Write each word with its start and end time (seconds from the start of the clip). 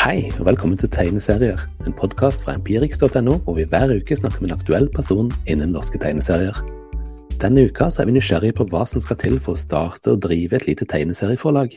Hei, 0.00 0.30
og 0.40 0.46
velkommen 0.48 0.78
til 0.80 0.88
Tegneserier, 0.88 1.60
en 1.84 1.92
podkast 1.92 2.40
fra 2.46 2.54
empirix.no, 2.56 3.34
hvor 3.44 3.56
vi 3.58 3.66
hver 3.68 3.90
uke 3.92 4.16
snakker 4.16 4.40
med 4.40 4.48
en 4.48 4.54
aktuell 4.56 4.86
person 4.94 5.26
innen 5.44 5.74
norske 5.76 5.98
tegneserier. 6.00 6.56
Denne 7.42 7.66
uka 7.68 7.90
så 7.92 8.00
er 8.00 8.08
vi 8.08 8.14
nysgjerrige 8.14 8.56
på 8.56 8.64
hva 8.70 8.86
som 8.88 9.02
skal 9.04 9.18
til 9.20 9.36
for 9.44 9.52
å 9.52 9.60
starte 9.60 10.14
og 10.14 10.22
drive 10.24 10.56
et 10.56 10.64
lite 10.70 10.86
tegneserieforlag. 10.88 11.74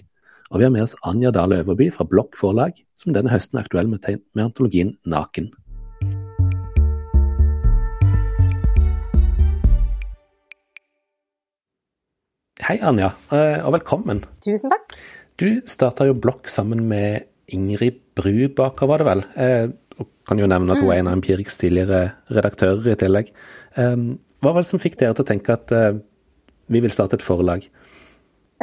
Og 0.53 0.55
vi 0.55 0.63
har 0.63 0.71
med 0.71 0.85
oss 0.85 0.95
Anja 1.03 1.33
Dahl 1.35 1.51
Øverby 1.57 1.89
fra 1.91 2.07
Blokk 2.07 2.39
forlag, 2.39 2.79
som 2.95 3.11
denne 3.11 3.27
høsten 3.33 3.59
er 3.59 3.67
aktuell 3.67 3.91
med, 3.91 4.07
med 4.07 4.45
antologien 4.45 4.95
Naken. 5.03 5.51
Hei, 12.63 12.79
Anja, 12.79 13.11
eh, 13.35 13.59
og 13.59 13.75
velkommen. 13.75 14.23
Tusen 14.47 14.71
takk. 14.71 14.95
Du 15.35 15.59
starta 15.67 16.07
jo 16.07 16.15
Blokk 16.15 16.47
sammen 16.47 16.87
med 16.87 17.27
Ingrid 17.51 17.99
Brubaker, 18.17 18.89
var 18.89 19.01
det 19.01 19.07
vel? 19.07 19.23
Eh, 19.35 19.69
kan 20.27 20.39
jo 20.39 20.47
nevne 20.49 20.73
at 20.73 20.81
hun 20.81 20.91
er 20.93 21.01
en 21.01 21.09
av 21.11 21.17
Empiriks 21.17 21.59
tidligere 21.59 22.13
redaktører 22.33 22.93
i 22.93 22.97
tillegg. 22.99 23.31
Eh, 23.79 23.95
hva 24.43 24.51
var 24.51 24.63
det 24.63 24.69
som 24.69 24.81
fikk 24.81 24.99
dere 24.99 25.15
til 25.17 25.25
å 25.25 25.29
tenke 25.29 25.55
at 25.55 25.73
eh, 25.75 25.95
vi 26.71 26.83
vil 26.83 26.93
starte 26.93 27.19
et 27.19 27.25
forlag? 27.25 27.65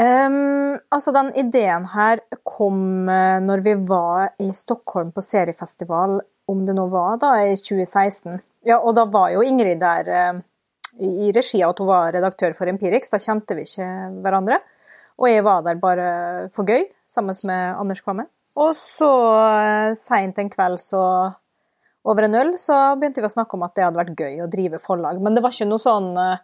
Um, 0.01 0.79
altså, 0.89 1.13
den 1.13 1.29
ideen 1.37 1.85
her 1.93 2.23
kom 2.47 3.09
uh, 3.11 3.37
når 3.45 3.65
vi 3.67 3.75
var 3.85 4.31
i 4.41 4.49
Stockholm 4.57 5.11
på 5.13 5.25
seriefestival, 5.25 6.21
om 6.49 6.63
det 6.65 6.77
nå 6.79 6.87
var 6.93 7.19
da, 7.21 7.35
i 7.45 7.59
2016. 7.59 8.39
Ja, 8.69 8.79
og 8.79 8.95
da 8.97 9.05
var 9.11 9.35
jo 9.35 9.45
Ingrid 9.45 9.83
der 9.83 10.09
i 11.01 11.30
regi 11.33 11.61
av 11.63 11.75
at 11.75 11.80
hun 11.80 11.89
var 11.89 12.11
redaktør 12.17 12.57
for 12.57 12.69
Empirix. 12.69 13.13
Da 13.13 13.21
kjente 13.23 13.57
vi 13.57 13.65
ikke 13.69 13.87
hverandre. 14.25 14.59
Og 15.21 15.29
jeg 15.29 15.45
var 15.47 15.63
der 15.65 15.80
bare 15.80 16.09
for 16.53 16.69
gøy, 16.69 16.89
sammen 17.09 17.37
med 17.46 17.77
Anders 17.80 18.02
Kvamme. 18.05 18.27
Og 18.61 18.77
så 18.77 19.11
uh, 19.11 19.97
seint 19.97 20.39
en 20.39 20.53
kveld 20.53 20.80
så 20.83 21.03
over 22.11 22.27
en 22.27 22.37
øl 22.37 22.55
så 22.61 22.77
begynte 22.97 23.21
vi 23.21 23.29
å 23.29 23.33
snakke 23.33 23.57
om 23.57 23.67
at 23.67 23.75
det 23.77 23.85
hadde 23.85 24.01
vært 24.01 24.21
gøy 24.21 24.41
å 24.45 24.49
drive 24.51 24.80
forlag. 24.80 25.21
Men 25.21 25.37
det 25.37 25.43
var 25.45 25.52
ikke 25.55 25.69
noe 25.69 25.83
sånn 25.83 26.15
uh, 26.17 26.39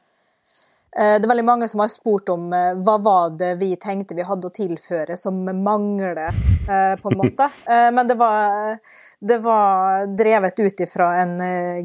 det 0.97 1.27
er 1.27 1.29
veldig 1.29 1.45
mange 1.45 1.67
som 1.69 1.83
har 1.83 1.91
spurt 1.93 2.31
om 2.33 2.47
hva 2.49 2.95
var 3.05 3.35
det 3.37 3.51
vi 3.61 3.75
tenkte 3.77 4.17
vi 4.17 4.25
hadde 4.25 4.49
å 4.49 4.55
tilføre 4.55 5.19
som 5.21 5.43
mangler, 5.45 6.31
på 7.03 7.11
en 7.11 7.19
måte. 7.21 7.51
men 7.99 8.09
det 8.09 8.17
var, 8.17 8.79
det 9.21 9.37
var 9.45 10.07
drevet 10.17 10.63
ut 10.65 10.81
ifra 10.87 11.11
en 11.21 11.35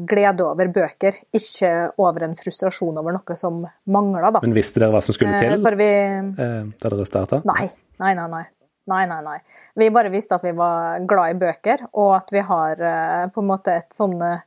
glede 0.08 0.46
over 0.48 0.72
bøker, 0.72 1.18
ikke 1.28 1.74
over 2.00 2.24
en 2.24 2.38
frustrasjon 2.40 3.02
over 3.02 3.18
noe 3.18 3.36
som 3.36 3.60
mangla, 3.92 4.32
da. 4.32 4.40
Men 4.46 4.56
visste 4.56 4.80
dere 4.80 4.96
hva 4.96 5.04
som 5.04 5.12
skulle 5.12 5.44
til 5.44 5.60
vi... 5.76 5.92
da 6.32 6.94
dere 6.96 7.08
starta? 7.12 7.44
Nei. 7.52 7.68
Nei, 8.00 8.16
nei, 8.16 8.28
nei. 8.32 8.46
Nei, 8.90 9.04
nei, 9.06 9.20
nei. 9.22 9.38
Vi 9.78 9.90
bare 9.94 10.10
visste 10.10 10.36
at 10.36 10.44
vi 10.44 10.52
var 10.58 11.04
glad 11.08 11.34
i 11.34 11.38
bøker, 11.38 11.84
og 11.92 12.16
at 12.16 12.32
vi 12.34 12.42
har 12.46 12.82
uh, 12.82 13.28
på 13.30 13.42
en 13.42 13.50
måte 13.50 13.76
et 13.78 13.94
sånn 13.94 14.16
uh, 14.18 14.40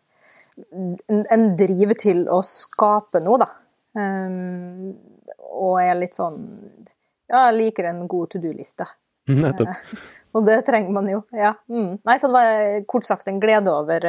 En 1.36 1.50
driv 1.60 1.92
til 2.00 2.26
å 2.32 2.42
skape 2.48 3.20
noe, 3.24 3.40
da. 3.44 3.50
Um, 3.96 4.92
og 5.56 5.80
jeg 5.80 5.92
er 5.92 6.00
litt 6.00 6.18
sånn 6.18 6.38
Ja, 7.32 7.46
jeg 7.48 7.58
liker 7.62 7.88
en 7.90 8.06
god 8.12 8.34
to 8.34 8.42
do-liste. 8.44 8.88
Nettopp. 9.32 9.72
Uh, 9.72 10.08
og 10.36 10.48
det 10.50 10.60
trenger 10.68 10.92
man 10.96 11.08
jo. 11.08 11.22
Ja. 11.32 11.54
Mm. 11.72 12.02
Nei, 12.04 12.18
så 12.20 12.28
det 12.28 12.36
var 12.36 12.82
kort 12.92 13.08
sagt 13.08 13.32
en 13.32 13.40
glede 13.40 13.72
over 13.72 14.04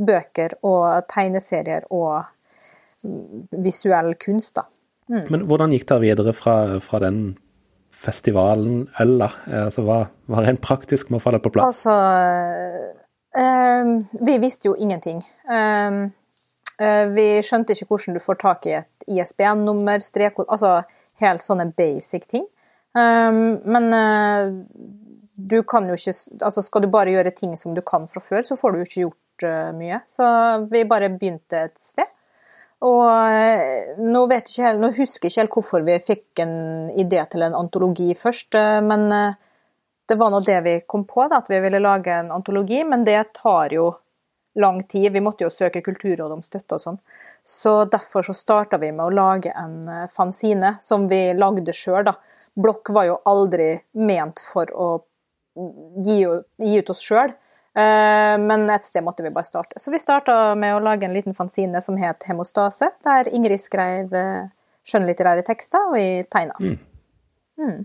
bøker 0.00 0.54
og 0.64 1.08
tegneserier 1.10 1.88
og 1.92 2.22
mm, 3.02 3.48
visuell 3.66 4.14
kunst, 4.22 4.54
da. 4.60 4.68
Mm. 5.10 5.24
Men 5.26 5.46
hvordan 5.50 5.74
gikk 5.74 5.88
det 5.90 5.98
videre 6.04 6.34
fra, 6.36 6.54
fra 6.84 7.00
den 7.02 7.32
festivalen 8.00 8.86
eller? 9.02 9.34
Altså, 9.66 9.84
hva 9.84 10.04
hva 10.30 10.44
rent 10.44 10.62
praktisk 10.62 11.10
må 11.10 11.20
falle 11.22 11.40
på 11.42 11.52
plass? 11.54 11.82
Altså 11.82 11.96
eh, 13.36 13.92
Vi 14.26 14.38
visste 14.42 14.70
jo 14.70 14.76
ingenting. 14.78 15.22
Um, 15.50 16.04
uh, 16.78 17.06
vi 17.16 17.26
skjønte 17.46 17.74
ikke 17.74 17.90
hvordan 17.90 18.16
du 18.16 18.22
får 18.22 18.40
tak 18.40 18.68
i 18.70 18.76
et 18.78 19.10
ISBN-nummer, 19.10 20.02
strekkode 20.04 20.50
Altså 20.54 20.80
helt 21.20 21.44
sånne 21.44 21.70
basic 21.76 22.28
ting. 22.30 22.46
Eh, 22.96 23.40
men 23.74 23.84
du 25.50 25.60
kan 25.62 25.84
jo 25.86 25.94
ikke 25.94 26.14
Altså 26.42 26.62
skal 26.66 26.82
du 26.82 26.88
bare 26.90 27.12
gjøre 27.12 27.30
ting 27.36 27.52
som 27.60 27.74
du 27.76 27.82
kan 27.86 28.08
fra 28.10 28.22
før, 28.24 28.42
så 28.46 28.56
får 28.56 28.72
du 28.72 28.80
jo 28.80 28.86
ikke 28.86 29.02
gjort 29.02 29.76
mye. 29.76 30.00
Så 30.08 30.24
vi 30.72 30.86
bare 30.88 31.10
begynte 31.12 31.66
et 31.66 31.76
sted. 31.84 32.08
Og 32.80 33.04
eh, 33.12 33.92
nå, 34.00 34.24
ikke, 34.32 34.72
nå, 34.80 34.92
husker 34.96 35.28
jeg 35.28 35.34
ikke 35.34 35.42
helt 35.42 35.56
hvorfor 35.58 35.82
vi 35.84 35.98
fikk 36.00 36.40
en 36.40 36.54
idé 36.96 37.20
til 37.28 37.44
en 37.44 37.56
antologi 37.58 38.14
først, 38.16 38.56
eh, 38.56 38.78
men 38.84 39.10
eh, 39.12 39.34
det 40.08 40.16
var 40.20 40.32
nå 40.32 40.40
det 40.46 40.56
vi 40.64 40.76
kom 40.88 41.04
på, 41.08 41.26
da, 41.28 41.42
at 41.42 41.50
vi 41.52 41.60
ville 41.60 41.82
lage 41.82 42.14
en 42.14 42.32
antologi. 42.34 42.80
Men 42.88 43.04
det 43.06 43.34
tar 43.36 43.74
jo 43.76 43.92
lang 44.58 44.80
tid. 44.90 45.12
Vi 45.12 45.22
måtte 45.22 45.44
jo 45.44 45.52
søke 45.54 45.84
Kulturrådet 45.86 46.34
om 46.34 46.42
støtte 46.42 46.74
og 46.74 46.82
sånn. 46.82 46.98
Så 47.46 47.84
derfor 47.92 48.26
så 48.26 48.34
starta 48.34 48.80
vi 48.82 48.90
med 48.90 49.04
å 49.04 49.14
lage 49.14 49.52
en 49.54 50.08
fanzine 50.10 50.72
som 50.82 51.06
vi 51.06 51.28
lagde 51.38 51.70
sjøl, 51.76 52.02
da. 52.08 52.16
Blokk 52.58 52.90
var 52.90 53.06
jo 53.06 53.20
aldri 53.30 53.68
ment 54.02 54.42
for 54.42 54.72
å 54.74 54.88
gi, 56.02 56.24
gi 56.58 56.82
ut 56.82 56.90
oss 56.90 57.04
sjøl. 57.06 57.36
Eh, 57.74 58.38
men 58.38 58.70
et 58.70 58.84
sted 58.84 59.04
måtte 59.06 59.22
vi 59.22 59.30
bare 59.30 59.46
starte. 59.46 59.78
Så 59.78 59.92
vi 59.94 60.00
starta 60.02 60.54
med 60.58 60.74
å 60.74 60.82
lage 60.82 61.06
en 61.06 61.14
liten 61.14 61.36
fanzine 61.36 61.82
som 61.82 61.98
het 62.00 62.26
Hemostase, 62.26 62.90
der 63.06 63.30
Ingrid 63.30 63.62
skrev 63.62 64.14
eh, 64.16 64.48
skjønnlitterære 64.86 65.44
tekster, 65.46 65.92
og 65.92 65.98
jeg 66.00 66.26
tegna. 66.32 66.56
Mm. 66.58 66.78
Mm. 67.60 67.84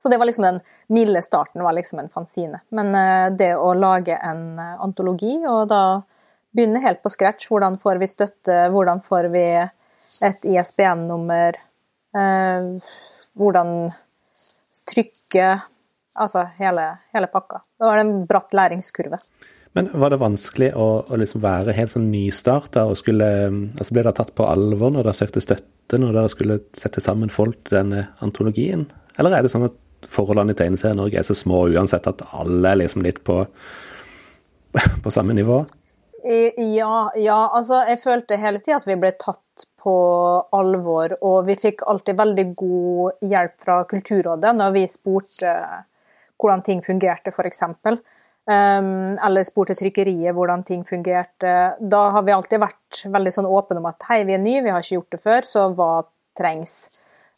Så 0.00 0.08
det 0.08 0.20
var 0.20 0.30
liksom 0.30 0.46
den 0.46 0.60
milde 0.88 1.22
starten, 1.24 1.64
var 1.66 1.74
liksom 1.76 1.98
en 2.00 2.12
fanzine. 2.12 2.62
Men 2.70 2.94
eh, 2.94 3.26
det 3.34 3.52
å 3.58 3.72
lage 3.74 4.16
en 4.16 4.60
antologi, 4.60 5.40
og 5.42 5.66
da 5.72 5.82
begynne 6.54 6.82
helt 6.84 7.02
på 7.02 7.10
scratch, 7.12 7.50
hvordan 7.50 7.78
får 7.82 7.98
vi 8.02 8.10
støtte, 8.10 8.62
hvordan 8.74 9.02
får 9.06 9.28
vi 9.34 9.44
et 10.26 10.46
ISBN-nummer, 10.50 11.56
hvordan 13.38 13.70
trykke 14.90 15.46
Altså 16.20 16.44
hele, 16.58 16.86
hele 17.14 17.30
pakka. 17.32 17.62
Det 17.80 17.88
var 17.88 18.02
en 18.02 18.14
bratt 18.28 18.54
læringskurve. 18.56 19.18
Men 19.78 19.90
var 20.02 20.10
det 20.10 20.18
vanskelig 20.18 20.72
å, 20.74 20.86
å 21.06 21.18
liksom 21.20 21.42
være 21.44 21.74
helt 21.76 21.92
sånn 21.92 22.08
nystarta 22.10 22.88
og 22.90 22.96
skulle 22.98 23.28
altså 23.46 23.94
Ble 23.94 24.02
dere 24.02 24.16
tatt 24.18 24.32
på 24.34 24.48
alvor 24.50 24.90
når 24.90 25.06
dere 25.06 25.14
søkte 25.14 25.42
støtte, 25.44 25.98
når 25.98 26.16
dere 26.16 26.32
skulle 26.32 26.58
sette 26.78 27.02
sammen 27.04 27.30
folk 27.30 27.60
til 27.68 27.78
denne 27.78 28.08
antologien? 28.24 28.88
Eller 29.18 29.36
er 29.36 29.46
det 29.46 29.52
sånn 29.52 29.68
at 29.68 29.78
forholdene 30.10 30.56
i 30.56 30.58
tegneserien 30.58 30.98
Norge 30.98 31.20
er 31.20 31.26
så 31.26 31.36
små 31.38 31.68
uansett 31.70 32.08
at 32.10 32.24
alle 32.34 32.72
er 32.72 32.80
liksom 32.82 33.04
litt 33.06 33.22
på, 33.26 33.44
på 35.04 35.12
samme 35.14 35.36
nivå? 35.38 35.62
Ja, 36.20 37.10
ja, 37.16 37.38
altså 37.48 37.80
jeg 37.88 38.00
følte 38.02 38.36
hele 38.40 38.60
tida 38.60 38.80
at 38.80 38.88
vi 38.88 38.98
ble 39.00 39.14
tatt 39.16 39.64
på 39.80 39.94
alvor, 40.52 41.14
og 41.24 41.46
vi 41.46 41.56
fikk 41.56 41.86
alltid 41.88 42.18
veldig 42.18 42.46
god 42.58 43.22
hjelp 43.30 43.54
fra 43.62 43.78
Kulturrådet 43.88 44.52
når 44.58 44.74
vi 44.74 44.82
spurte 44.92 45.54
hvordan 46.40 46.64
ting 46.66 46.82
fungerte, 46.84 47.32
f.eks. 47.34 47.62
Um, 48.50 49.18
eller 49.20 49.44
spurte 49.46 49.76
trykkeriet 49.78 50.34
hvordan 50.34 50.64
ting 50.66 50.80
fungerte. 50.88 51.52
Da 51.78 52.00
har 52.16 52.24
vi 52.26 52.34
alltid 52.34 52.62
vært 52.62 53.02
veldig 53.12 53.32
sånn 53.36 53.48
åpne 53.50 53.82
om 53.82 53.90
at 53.90 54.08
hei, 54.08 54.22
vi 54.26 54.34
er 54.34 54.42
nye, 54.42 54.64
vi 54.64 54.72
har 54.72 54.82
ikke 54.82 54.96
gjort 54.96 55.14
det 55.14 55.20
før, 55.22 55.46
så 55.46 55.66
hva 55.76 55.90
trengs? 56.38 56.82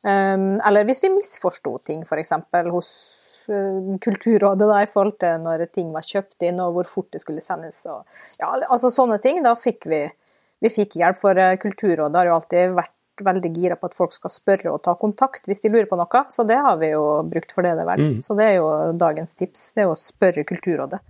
Um, 0.02 0.56
eller 0.66 0.86
hvis 0.88 1.02
vi 1.04 1.12
misforsto 1.12 1.76
ting, 1.86 2.06
f.eks. 2.06 2.32
hos 2.74 2.88
uh, 3.50 3.98
Kulturrådet 4.02 4.70
da, 4.70 4.80
i 4.82 4.90
forhold 4.90 5.18
til 5.22 5.44
når 5.44 5.66
ting 5.74 5.92
var 5.94 6.06
kjøpt 6.06 6.46
inn 6.48 6.62
og 6.62 6.78
hvor 6.78 6.90
fort 6.90 7.12
det 7.14 7.22
skulle 7.22 7.44
sendes. 7.44 7.82
Og, 7.90 8.06
ja, 8.40 8.54
altså 8.68 8.90
sånne 8.94 9.20
ting. 9.22 9.42
Da 9.44 9.54
fikk 9.58 9.86
vi, 9.90 10.04
vi 10.62 10.72
fikk 10.72 10.96
hjelp, 11.02 11.20
for 11.20 11.38
uh, 11.38 11.54
Kulturrådet 11.60 12.22
har 12.22 12.30
jo 12.30 12.38
alltid 12.38 12.76
vært 12.78 12.96
veldig 13.20 13.50
gira 13.56 13.76
på 13.76 13.90
at 13.90 13.96
folk 13.96 14.14
skal 14.16 14.32
spørre 14.32 14.72
og 14.72 14.80
ta 14.84 14.94
kontakt 14.98 15.48
hvis 15.48 15.60
de 15.64 15.72
lurer 15.72 15.88
på 15.90 15.98
noe, 16.00 16.24
så 16.32 16.46
det 16.48 16.58
har 16.64 16.78
vi 16.80 16.92
jo 16.94 17.04
brukt 17.28 17.52
for 17.54 17.66
det 17.66 17.74
det 17.76 17.84
er 17.84 17.90
verdt. 17.90 18.08
Mm. 18.14 18.22
Så 18.24 18.36
det 18.38 18.48
er 18.48 18.56
jo 18.56 18.70
dagens 18.98 19.36
tips, 19.36 19.72
det 19.76 19.84
er 19.84 19.92
å 19.92 19.98
spørre 19.98 20.46
Kulturrådet. 20.48 21.02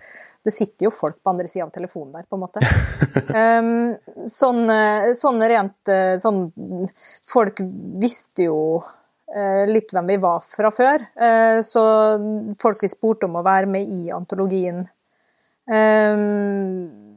Det 0.42 0.50
sitter 0.50 0.88
jo 0.88 0.90
folk 0.90 1.20
på 1.22 1.30
andre 1.30 1.46
sida 1.46 1.68
av 1.68 1.70
telefonen 1.74 2.16
der, 2.16 2.24
på 2.26 2.34
en 2.34 2.42
måte. 2.42 2.62
Um, 3.30 4.26
sånn, 4.40 4.64
sånn, 5.14 5.44
rent 5.52 5.92
eh, 5.92 6.16
sånn 6.22 6.48
Folk 7.30 7.62
visste 8.02 8.48
jo 8.48 8.58
uh, 8.82 9.62
litt 9.70 9.94
hvem 9.94 10.10
vi 10.10 10.18
var 10.22 10.42
fra 10.42 10.72
før, 10.74 11.06
uh, 11.22 11.62
så 11.62 11.84
folk 12.62 12.82
vi 12.82 12.90
spurte 12.90 13.30
om 13.30 13.38
å 13.38 13.46
være 13.46 13.70
med 13.70 13.86
i 13.86 14.10
antologien 14.14 14.82
um, 15.70 17.11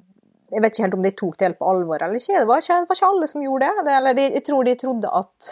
jeg 0.56 0.64
vet 0.64 0.74
ikke 0.74 0.86
helt 0.86 0.98
om 0.98 1.06
de 1.06 1.14
tok 1.20 1.38
det 1.38 1.48
helt 1.50 1.60
på 1.60 1.70
alvor 1.70 2.02
eller 2.02 2.20
ikke. 2.20 2.40
Det 2.40 2.50
var 2.50 2.64
ikke, 2.64 2.80
det 2.82 2.92
var 2.92 3.00
ikke 3.00 3.12
alle 3.12 3.30
som 3.32 3.46
gjorde 3.46 3.70
det. 3.70 3.86
det 3.88 3.96
eller 4.00 4.18
de, 4.18 4.28
jeg 4.38 4.46
tror 4.48 4.68
de 4.68 4.76
trodde 4.82 5.14
at 5.20 5.52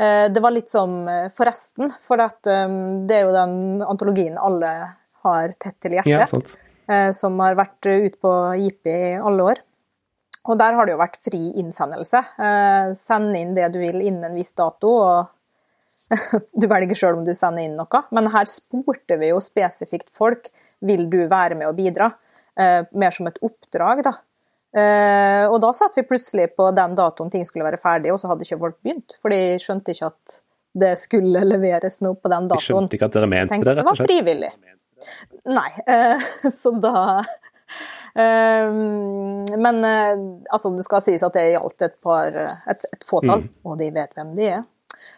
uh, 0.00 0.26
det 0.32 0.42
var 0.44 0.54
litt 0.54 0.72
som 0.72 0.96
uh, 1.08 1.26
Forresten. 1.34 1.94
For 2.06 2.22
at, 2.22 2.40
um, 2.46 2.78
det 3.08 3.18
er 3.18 3.26
jo 3.26 3.34
den 3.34 3.84
antologien 3.86 4.38
alle 4.38 4.72
har 5.26 5.56
tett 5.58 5.78
til 5.82 5.98
hjertet. 5.98 6.56
Ja, 6.86 7.08
uh, 7.08 7.12
som 7.18 7.38
har 7.42 7.58
vært 7.58 7.90
ute 7.90 8.16
på 8.22 8.34
Jippi 8.62 8.98
i 9.12 9.14
alle 9.18 9.52
år. 9.52 9.62
Og 10.46 10.54
der 10.60 10.76
har 10.78 10.86
det 10.86 10.94
jo 10.94 11.00
vært 11.00 11.16
fri 11.26 11.40
innsendelse. 11.58 12.20
send 12.94 13.34
inn 13.34 13.56
det 13.56 13.66
du 13.74 13.80
vil 13.80 13.98
innen 13.98 14.28
en 14.28 14.36
viss 14.38 14.52
dato. 14.54 14.92
og 14.94 15.32
du 16.60 16.68
velger 16.70 16.98
sjøl 16.98 17.18
om 17.18 17.24
du 17.26 17.32
sender 17.34 17.66
inn 17.66 17.74
noe, 17.78 18.02
men 18.14 18.30
her 18.34 18.46
spurte 18.50 19.18
vi 19.20 19.32
jo 19.32 19.40
spesifikt 19.42 20.12
folk 20.12 20.50
vil 20.86 21.06
du 21.10 21.24
være 21.30 21.56
med 21.58 21.70
og 21.70 21.76
bidra, 21.78 22.10
eh, 22.12 22.25
mer 22.56 23.12
som 23.12 23.28
et 23.28 23.36
oppdrag, 23.44 24.00
da. 24.06 24.14
Eh, 24.76 25.44
og 25.48 25.56
da 25.62 25.70
satt 25.76 25.94
vi 25.96 26.04
plutselig 26.04 26.50
på 26.58 26.68
den 26.76 26.96
datoen 26.98 27.30
ting 27.32 27.46
skulle 27.48 27.64
være 27.64 27.80
ferdig, 27.80 28.12
og 28.12 28.20
så 28.20 28.28
hadde 28.28 28.44
ikke 28.44 28.58
folk 28.60 28.76
begynt, 28.84 29.16
for 29.22 29.32
de 29.32 29.56
skjønte 29.62 29.94
ikke 29.94 30.10
at 30.10 30.38
det 30.76 30.92
skulle 31.00 31.44
leveres 31.52 32.02
noe 32.04 32.18
på 32.18 32.32
den 32.32 32.50
datoen. 32.50 32.60
De 32.60 32.68
skjønte 32.68 32.98
ikke 32.98 33.08
at 33.08 33.16
dere 33.16 33.30
mente 33.32 33.60
det, 33.62 33.76
rett 33.78 33.86
og 33.86 33.96
slett? 33.96 34.10
Det 34.10 34.20
var 34.20 34.26
frivillig. 34.26 34.52
Nei, 35.56 35.70
eh, 35.96 36.30
så 36.60 36.76
da 36.82 36.96
men 38.16 39.84
altså, 39.84 40.70
det 40.72 40.86
skal 40.86 41.02
sies 41.04 41.20
at 41.26 41.34
det 41.36 41.50
gjaldt 41.50 41.82
et 41.84 41.96
par 42.00 42.32
et, 42.32 42.86
et 42.88 43.02
fåtall, 43.04 43.42
mm. 43.42 43.50
og 43.68 43.74
de 43.76 43.90
vet 43.92 44.14
hvem 44.16 44.30
de 44.38 44.46
er. 44.54 44.62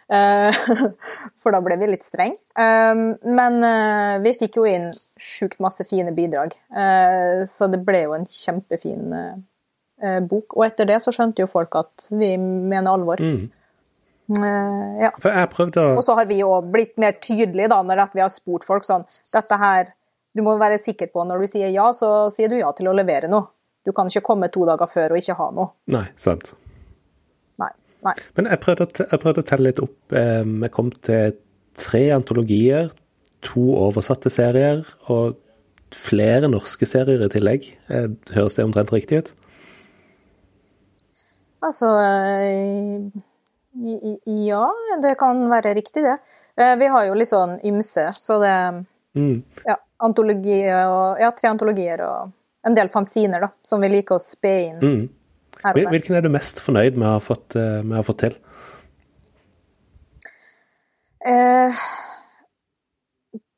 Uh, 0.08 0.55
for 1.43 1.52
da 1.52 1.60
ble 1.64 1.76
vi 1.81 1.90
litt 1.90 2.06
streng. 2.06 2.37
Um, 2.56 3.12
men 3.28 3.60
uh, 3.64 4.16
vi 4.25 4.32
fikk 4.38 4.56
jo 4.60 4.64
inn 4.69 4.88
sjukt 5.20 5.60
masse 5.60 5.84
fine 5.88 6.14
bidrag, 6.16 6.55
så 7.50 7.66
det 7.66 7.81
ble 7.82 8.05
jo 8.05 8.12
en 8.14 8.26
kjempefin 8.31 9.16
bok. 10.31 10.55
Og 10.55 10.62
etter 10.69 10.87
det 10.87 11.00
så 11.02 11.10
skjønte 11.10 11.43
jo 11.43 11.49
folk 11.50 11.75
at 11.81 12.06
vi 12.14 12.37
mener 12.38 12.93
alvor. 12.93 13.19
Mm. 13.19 13.49
ja. 15.02 15.10
For 15.19 15.34
jeg 15.34 15.50
prøvde 15.50 15.82
å 15.82 15.96
Og 15.99 16.05
så 16.06 16.14
har 16.14 16.28
vi 16.31 16.38
jo 16.38 16.52
blitt 16.62 16.94
mer 17.02 17.19
tydelige 17.19 17.72
da, 17.72 17.81
når 17.82 18.05
vi 18.12 18.22
har 18.22 18.31
spurt 18.31 18.66
folk 18.69 18.87
sånn 18.87 19.06
Dette 19.34 19.58
her 19.58 19.90
du 20.38 20.44
må 20.46 20.55
være 20.60 20.78
sikker 20.78 21.10
på 21.10 21.25
når 21.26 21.43
du 21.43 21.50
sier 21.50 21.72
ja, 21.75 21.88
så 21.96 22.28
sier 22.31 22.52
du 22.52 22.58
ja 22.60 22.70
til 22.76 22.90
å 22.90 22.94
levere 22.94 23.31
noe. 23.32 23.49
Du 23.82 23.90
kan 23.96 24.10
ikke 24.10 24.26
komme 24.26 24.50
to 24.55 24.66
dager 24.69 24.90
før 24.90 25.16
og 25.16 25.22
ikke 25.22 25.34
ha 25.38 25.50
noe. 25.56 25.72
Nei, 25.90 26.05
sant. 26.20 26.52
Nei. 28.06 28.15
Men 28.39 28.49
jeg 28.53 28.61
prøvde, 28.62 28.87
jeg 29.03 29.21
prøvde, 29.23 29.43
å 29.43 29.49
telle 29.49 29.71
litt 29.71 29.83
opp. 29.83 29.97
Vi 30.12 30.71
kom 30.75 30.93
til 31.03 31.35
tre 31.79 32.03
antologier, 32.15 32.93
to 33.43 33.65
oversatte 33.79 34.31
serier 34.31 34.85
og 35.11 35.39
flere 35.95 36.50
norske 36.50 36.87
serier 36.87 37.25
i 37.27 37.31
tillegg. 37.33 37.67
Høres 38.35 38.59
det 38.59 38.67
omtrent 38.67 38.95
riktig 38.95 39.23
ut? 39.23 39.33
Altså 41.67 41.91
Ja, 44.47 44.65
det 45.03 45.17
kan 45.19 45.43
være 45.51 45.75
riktig, 45.79 46.06
det. 46.06 46.17
Eh, 46.59 46.77
vi 46.79 46.87
har 46.91 47.05
jo 47.06 47.19
litt 47.19 47.31
sånn 47.31 47.59
ymse, 47.67 48.09
så 48.19 48.39
det 48.43 48.55
mm. 49.19 49.35
Ja 49.67 49.79
antologi 49.99 50.61
og, 50.73 51.21
ja, 51.21 51.31
tre 51.35 51.51
antologier 51.51 52.03
og 52.06 52.35
en 52.67 52.77
del 52.77 52.91
fanziner 52.93 53.43
da, 53.43 53.51
som 53.67 53.83
vi 53.83 53.91
liker 53.93 54.19
å 54.19 54.23
spe 54.23 54.55
inn. 54.69 54.79
Mm. 54.83 55.06
Hvilken 55.62 56.19
er 56.19 56.25
du 56.25 56.31
mest 56.32 56.62
fornøyd 56.62 56.99
med 56.99 57.08
å 57.08 57.16
ha 57.16 57.22
fått, 57.22 57.56
eh, 57.58 57.81
med 57.82 57.96
å 57.96 58.00
ha 58.02 58.06
fått 58.06 58.22
til? 58.26 58.37
Eh, 61.26 61.82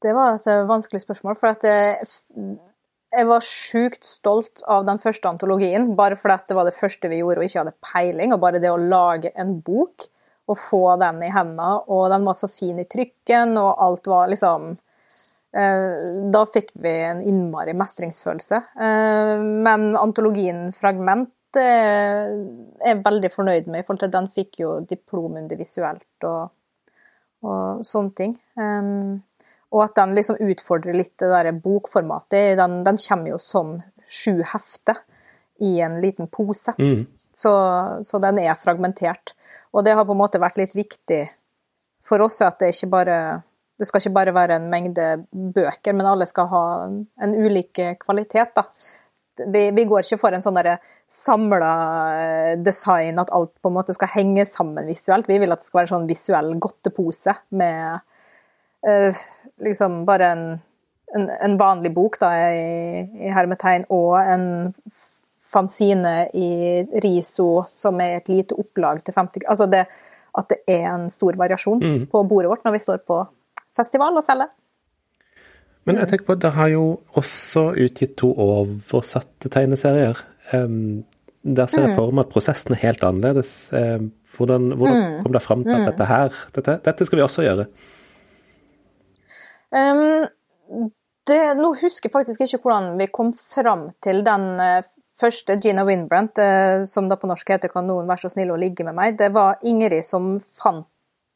det 0.02 0.14
var 0.16 0.38
et 0.38 0.48
vanskelig 0.68 1.02
spørsmål, 1.04 1.36
for 1.36 1.52
at 1.52 1.66
jeg, 1.66 2.08
jeg 3.12 3.28
var 3.28 3.44
sjukt 3.44 4.06
stolt 4.08 4.64
av 4.66 4.86
den 4.88 5.02
første 5.02 5.28
antologien, 5.28 5.94
bare 5.98 6.16
fordi 6.16 6.48
det 6.48 6.56
var 6.56 6.68
det 6.70 6.78
første 6.78 7.10
vi 7.12 7.20
gjorde 7.20 7.42
og 7.42 7.48
ikke 7.50 7.64
hadde 7.64 7.76
peiling. 7.84 8.32
Og 8.32 8.40
bare 8.40 8.62
det 8.62 8.72
å 8.72 8.80
lage 8.80 9.34
en 9.36 9.58
bok 9.60 10.08
og 10.50 10.58
få 10.58 10.96
den 10.98 11.20
i 11.22 11.30
hendene, 11.30 11.84
og 11.86 12.08
den 12.10 12.24
var 12.26 12.38
så 12.38 12.48
fin 12.50 12.80
i 12.80 12.88
trykken, 12.88 13.58
og 13.60 13.76
alt 13.78 14.08
var 14.10 14.32
liksom 14.32 14.72
Eh, 15.50 15.94
da 16.30 16.44
fikk 16.46 16.70
vi 16.78 16.92
en 17.08 17.22
innmari 17.26 17.74
mestringsfølelse. 17.74 18.60
Eh, 18.86 19.36
men 19.66 19.90
antologien 19.98 20.68
Fragment 20.74 21.32
er 21.58 22.30
jeg 22.84 23.02
veldig 23.04 23.30
fornøyd 23.32 23.66
med, 23.66 23.80
i 23.80 23.86
forhold 23.86 24.04
til 24.04 24.10
at 24.10 24.16
den 24.18 24.30
fikk 24.36 24.60
jo 24.62 24.76
diplom 24.86 25.38
under 25.40 25.58
visuelt 25.58 26.28
og, 26.28 26.52
og 27.42 27.82
sånne 27.86 28.14
ting. 28.16 28.36
Um, 28.60 29.18
og 29.70 29.84
at 29.86 29.96
den 29.98 30.14
liksom 30.18 30.40
utfordrer 30.42 30.96
litt 30.96 31.14
det 31.22 31.30
der 31.30 31.50
bokformatet. 31.54 32.56
Den, 32.58 32.80
den 32.86 32.98
kommer 33.02 33.34
jo 33.34 33.38
som 33.42 33.76
sju 34.06 34.40
hefter 34.52 35.02
i 35.62 35.76
en 35.84 36.00
liten 36.02 36.26
pose. 36.26 36.74
Mm. 36.78 37.04
Så, 37.34 37.52
så, 38.04 38.18
den 38.22 38.40
er 38.42 38.58
fragmentert. 38.58 39.34
Og 39.70 39.84
det 39.86 39.94
har 39.94 40.06
på 40.08 40.16
en 40.16 40.22
måte 40.22 40.40
vært 40.42 40.58
litt 40.58 40.74
viktig 40.74 41.22
for 42.02 42.24
oss 42.24 42.40
at 42.42 42.58
det 42.62 42.72
ikke 42.74 42.90
bare 42.90 43.20
det 43.80 43.86
skal 43.88 44.02
ikke 44.02 44.12
bare 44.12 44.32
være 44.36 44.56
en 44.58 44.66
mengde 44.68 45.04
bøker, 45.32 45.94
men 45.96 46.08
alle 46.08 46.26
skal 46.28 46.50
ha 46.50 46.64
en 47.24 47.32
ulik 47.32 47.78
kvalitet. 48.02 48.50
da. 48.58 48.66
Vi, 49.48 49.62
vi 49.76 49.84
går 49.88 50.04
ikke 50.04 50.20
for 50.20 50.36
en 50.36 50.44
sånn 50.44 50.58
samla 51.10 51.72
eh, 52.20 52.52
design, 52.60 53.18
at 53.22 53.32
alt 53.34 53.52
på 53.62 53.70
en 53.70 53.76
måte 53.78 53.94
skal 53.96 54.12
henge 54.12 54.46
sammen 54.48 54.88
visuelt. 54.90 55.28
Vi 55.30 55.38
vil 55.40 55.52
at 55.52 55.62
det 55.62 55.68
skal 55.68 55.80
være 55.80 55.88
en 55.88 55.94
sånn 55.94 56.10
visuell 56.10 56.52
godtepose 56.62 57.34
med 57.56 58.02
uh, 58.86 59.22
liksom 59.64 60.04
bare 60.08 60.32
en, 60.34 60.44
en, 61.16 61.28
en, 61.30 61.56
vanlig 61.60 61.92
bok 61.96 62.20
da, 62.22 62.32
i, 62.52 63.02
i 63.26 63.32
hermetegn, 63.34 63.88
og 63.90 64.20
en 64.20 64.46
fanzine 65.50 66.14
i 66.36 66.50
riso 67.02 67.64
som 67.74 67.98
er 68.02 68.20
et 68.20 68.30
lite 68.30 68.56
opplag 68.60 69.02
til 69.04 69.16
50 69.16 69.48
Altså 69.50 69.66
det, 69.70 69.84
at 70.38 70.52
det 70.52 70.60
er 70.70 70.86
en 70.92 71.08
stor 71.10 71.38
variasjon 71.38 71.82
mm. 71.82 72.02
på 72.12 72.22
bordet 72.30 72.52
vårt 72.52 72.66
når 72.66 72.76
vi 72.76 72.82
står 72.84 73.02
på 73.08 73.24
festival 73.76 74.18
og 74.18 74.26
selge. 74.26 74.46
Men 75.90 76.04
jeg 76.04 76.10
tenker 76.12 76.28
på, 76.28 76.36
dere 76.40 76.56
har 76.56 76.70
jo 76.72 76.84
også 77.18 77.70
utgitt 77.82 78.16
to 78.20 78.30
oversatte 78.38 79.50
tegneserier. 79.52 80.20
Der 80.50 81.70
ser 81.70 81.86
jeg 81.86 81.92
mm. 81.92 81.96
for 81.96 82.14
meg 82.14 82.26
at 82.26 82.32
prosessen 82.34 82.76
er 82.76 82.82
helt 82.84 83.04
annerledes. 83.06 83.52
Hvordan, 84.36 84.70
hvordan 84.78 85.00
mm. 85.00 85.16
kom 85.24 85.34
det 85.34 85.42
fram 85.42 85.64
til 85.64 85.74
at 85.74 85.82
mm. 85.82 85.88
dette 85.90 86.06
her 86.10 86.36
dette, 86.54 86.76
dette, 86.84 87.06
skal 87.06 87.18
vi 87.18 87.24
også 87.24 87.44
gjøre? 87.46 87.66
Um, 89.70 90.28
det, 91.26 91.40
nå 91.58 91.72
husker 91.80 92.08
jeg 92.08 92.14
faktisk 92.14 92.44
ikke 92.44 92.62
hvordan 92.64 92.94
vi 93.00 93.08
kom 93.12 93.32
fram 93.34 93.88
til 94.02 94.22
den 94.26 94.46
uh, 94.60 94.86
første, 95.20 95.56
Gina 95.62 95.84
Winbrandt, 95.86 96.38
uh, 96.38 96.86
som 96.88 97.10
da 97.10 97.18
på 97.18 97.30
norsk 97.30 97.50
heter 97.54 97.72
'Kan 97.72 97.88
noen 97.90 98.08
være 98.10 98.26
så 98.26 98.32
snill 98.34 98.54
å 98.54 98.60
ligge 98.60 98.86
med 98.86 98.98
meg'. 98.98 99.18
Det 99.18 99.32
var 99.34 99.58
Ingrid 99.62 100.06
som 100.06 100.36
fant 100.38 100.86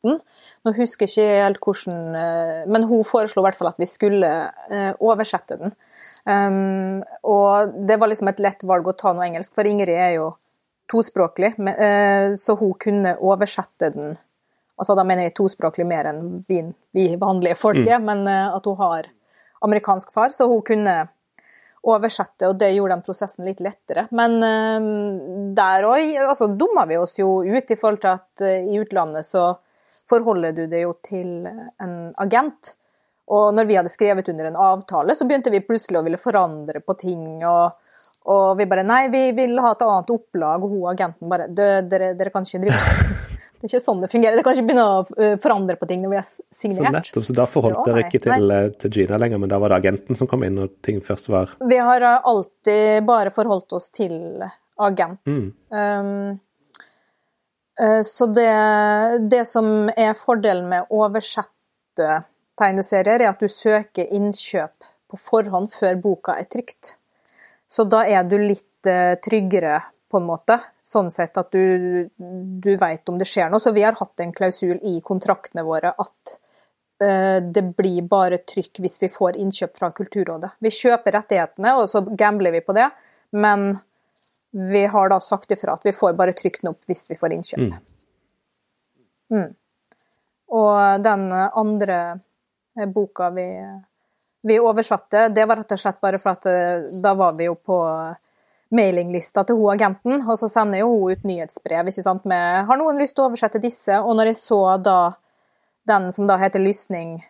den. 0.05 0.21
Nå 0.65 0.73
husker 0.79 1.09
jeg 1.09 1.12
ikke 1.12 1.43
helt 1.45 1.61
hvordan 1.65 2.19
eh, 2.21 2.61
Men 2.71 2.87
hun 2.89 3.03
foreslo 3.05 3.43
i 3.43 3.49
hvert 3.49 3.59
fall 3.59 3.73
at 3.73 3.81
vi 3.83 3.89
skulle 3.91 4.31
eh, 4.71 4.93
oversette 5.01 5.59
den. 5.61 5.75
Um, 6.25 7.03
og 7.29 7.75
det 7.85 7.99
var 8.01 8.09
liksom 8.09 8.31
et 8.31 8.41
lett 8.41 8.62
valg 8.65 8.87
å 8.89 8.95
ta 8.97 9.12
noe 9.12 9.27
engelsk, 9.27 9.53
for 9.53 9.69
Ingrid 9.69 9.93
er 9.93 10.15
jo 10.17 10.31
tospråklig, 10.89 11.53
uh, 11.61 12.33
så 12.41 12.56
hun 12.61 12.73
kunne 12.81 13.19
oversette 13.21 13.93
den 13.97 14.17
Altså 14.75 14.97
da 14.99 15.05
mener 15.06 15.29
jeg 15.29 15.37
tospråklig 15.39 15.85
mer 15.87 16.09
enn 16.11 16.40
vi, 16.49 16.57
vi 16.90 17.05
vanlige 17.14 17.55
folk 17.55 17.76
er, 17.78 18.00
mm. 18.02 18.09
men 18.09 18.25
uh, 18.26 18.57
at 18.57 18.64
hun 18.67 18.75
har 18.81 19.05
amerikansk 19.62 20.11
far, 20.11 20.33
så 20.35 20.49
hun 20.50 20.64
kunne 20.67 20.97
oversette, 21.87 22.49
og 22.49 22.57
det 22.59 22.73
gjorde 22.73 22.97
den 22.97 23.05
prosessen 23.07 23.47
litt 23.47 23.62
lettere. 23.62 24.09
Men 24.11 24.35
uh, 24.43 24.88
der 25.55 25.87
òg 25.87 26.19
altså, 26.25 26.49
dumma 26.59 26.88
vi 26.90 26.99
oss 26.99 27.14
jo 27.21 27.37
ut 27.47 27.71
i 27.71 27.78
forhold 27.78 28.02
til 28.02 28.17
at 28.17 28.45
i 28.67 28.81
utlandet 28.83 29.31
så 29.31 29.45
forholder 30.08 30.52
du 30.56 30.66
deg 30.66 30.84
jo 30.87 30.96
til 31.04 31.46
en 31.49 31.94
agent. 32.20 32.75
Og 33.32 33.54
når 33.56 33.68
vi 33.68 33.78
hadde 33.78 33.92
skrevet 33.92 34.28
under 34.28 34.50
en 34.50 34.61
avtale, 34.61 35.16
så 35.16 35.26
begynte 35.28 35.52
vi 35.52 35.64
plutselig 35.64 36.00
å 36.00 36.04
ville 36.04 36.20
forandre 36.20 36.82
på 36.84 36.96
ting. 37.00 37.25
og, 37.49 37.78
og 38.28 38.58
vi 38.58 38.68
bare 38.68 38.84
Nei, 38.84 39.06
vi 39.12 39.30
vil 39.37 39.56
ha 39.64 39.73
et 39.73 39.84
annet 39.87 40.12
opplag. 40.12 40.64
Og 40.64 40.75
hun 40.75 40.90
agenten 40.92 41.30
bare 41.30 41.49
Dere, 41.49 42.12
dere 42.18 42.34
kan 42.34 42.44
ikke 42.44 42.66
drive 42.66 42.82
Det 43.64 43.70
er 43.70 43.78
ikke 43.78 43.80
sånn 43.80 44.02
det 44.02 44.11
fungerer. 44.12 44.37
Dere 44.37 44.44
kan 44.44 44.58
ikke 44.58 44.68
begynne 44.68 44.84
å 44.84 45.37
forandre 45.40 45.78
på 45.80 45.87
ting 45.88 46.02
når 46.04 46.11
vi 46.12 46.16
har 46.18 46.26
signert. 46.28 46.82
Så 46.82 46.90
nettopp, 46.99 47.25
så 47.25 47.37
da 47.38 47.46
forholdt 47.49 47.87
dere 47.88 48.02
ikke 48.04 48.20
til, 48.26 48.50
øh, 48.52 48.66
til, 48.76 48.90
Gina 48.92 49.16
lenger, 49.23 49.40
men 49.40 49.49
da 49.49 49.56
var 49.62 49.73
det 49.73 49.78
agenten 49.78 50.18
som 50.20 50.28
kom 50.28 50.44
inn 50.44 50.58
når 50.58 50.68
ting 50.84 50.99
først 51.00 51.30
var 51.32 51.54
Vi 51.64 51.78
har 51.80 52.04
alltid 52.04 53.06
bare 53.08 53.32
forholdt 53.32 53.73
oss 53.78 53.88
til 53.96 54.44
agent. 54.84 55.23
Mm. 55.25 55.46
Um, 55.73 56.12
Eh, 56.28 56.37
så 58.07 58.26
det, 58.31 58.50
det, 59.31 59.45
som 59.50 59.88
er 59.90 60.12
fordelen 60.14 60.69
med 60.71 60.87
å 60.87 61.04
oversette 61.09 62.21
tegneserier, 62.59 63.25
er 63.25 63.33
at 63.33 63.43
du 63.43 63.50
søker 63.50 64.12
innkjøp 64.14 64.87
på 65.11 65.19
forhånd 65.19 65.73
før 65.75 65.99
boka 66.02 66.37
er 66.38 66.47
trygt. 66.50 66.95
Så 67.66 67.87
da 67.90 68.04
er 68.07 68.23
du 68.28 68.37
litt 68.38 68.87
eh, 68.87 69.16
tryggere, 69.25 69.81
på 70.14 70.21
en 70.21 70.28
måte. 70.28 70.61
Sånn 70.87 71.11
sett 71.11 71.35
at 71.40 71.50
du, 71.50 72.07
du 72.62 72.71
veit 72.78 73.09
om 73.11 73.16
det 73.19 73.26
skjer 73.26 73.49
noe. 73.50 73.59
Så 73.59 73.73
vi 73.75 73.83
har 73.83 73.97
hatt 73.99 74.23
en 74.23 74.35
klausul 74.37 74.76
i 74.87 75.00
kontraktene 75.02 75.64
våre 75.66 75.90
at 75.90 76.35
eh, 77.02 77.40
det 77.43 77.64
blir 77.75 78.07
bare 78.07 78.38
trykk 78.47 78.78
hvis 78.85 79.00
vi 79.02 79.11
får 79.11 79.40
innkjøp 79.43 79.75
fra 79.81 79.90
Kulturrådet. 79.97 80.52
Vi 80.62 80.71
kjøper 80.76 81.19
rettighetene, 81.19 81.75
og 81.81 81.90
så 81.90 82.04
gambler 82.14 82.54
vi 82.54 82.62
på 82.62 82.76
det, 82.78 82.87
men 83.35 83.73
vi 84.54 84.87
har 84.87 85.08
da 85.11 85.20
sagt 85.20 85.50
ifra 85.50 85.75
at 85.75 85.82
vi 85.84 85.92
får 85.92 86.12
bare 86.14 86.32
trykt 86.32 86.62
den 86.62 86.70
opp 86.70 86.87
hvis 86.87 87.08
vi 87.11 87.18
får 87.18 87.32
innkjøp. 87.34 87.64
Mm. 87.64 87.94
Mm. 89.34 89.50
Og 90.54 91.02
den 91.02 91.25
andre 91.34 91.99
boka 92.94 93.30
vi, 93.34 93.49
vi, 94.46 94.58
oversatte, 94.61 95.28
det 95.34 95.46
var 95.49 95.58
rett 95.62 95.75
og 95.75 95.80
slett 95.80 95.99
bare 96.04 96.20
for 96.23 96.37
at 96.37 96.46
eh, 96.50 96.87
da 97.02 97.14
var 97.18 97.34
vi 97.38 97.49
jo 97.49 97.56
på 97.58 97.80
mailinglista 98.75 99.44
til 99.46 99.58
hun 99.58 99.75
agenten, 99.75 100.23
og 100.23 100.38
så 100.38 100.49
sender 100.50 100.82
jo 100.82 100.92
hun 100.92 101.14
ut 101.14 101.26
nyhetsbrev 101.26 101.90
ikke 101.90 102.06
sant, 102.06 102.25
med 102.25 102.66
'Har 102.66 102.78
noen 102.78 102.99
lyst 102.99 103.16
til 103.16 103.25
å 103.25 103.28
oversette 103.30 103.62
disse?' 103.62 104.00
Og 104.02 104.14
når 104.16 104.32
jeg 104.32 104.42
så 104.42 104.82
da 104.82 105.14
den 105.87 106.12
som 106.12 106.26
da 106.26 106.37
heter 106.38 106.61
'Lysning' 106.61 107.23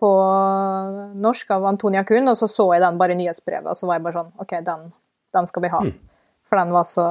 på 0.00 0.10
norsk 1.14 1.50
av 1.50 1.64
Antonia 1.64 2.04
Kuhn, 2.04 2.28
og 2.28 2.36
så 2.36 2.48
så 2.50 2.72
jeg 2.74 2.82
den 2.82 2.98
bare 2.98 3.12
i 3.12 3.20
nyhetsbrevet, 3.22 3.70
og 3.70 3.78
så 3.78 3.86
var 3.86 3.94
jeg 3.94 4.02
bare 4.02 4.18
sånn 4.18 4.32
OK, 4.38 4.50
den, 4.64 4.92
den 5.32 5.46
skal 5.46 5.62
vi 5.62 5.68
ha. 5.68 5.80
Mm. 5.80 6.13
For 6.48 6.60
den 6.60 6.72
var 6.74 6.86
så 6.88 7.08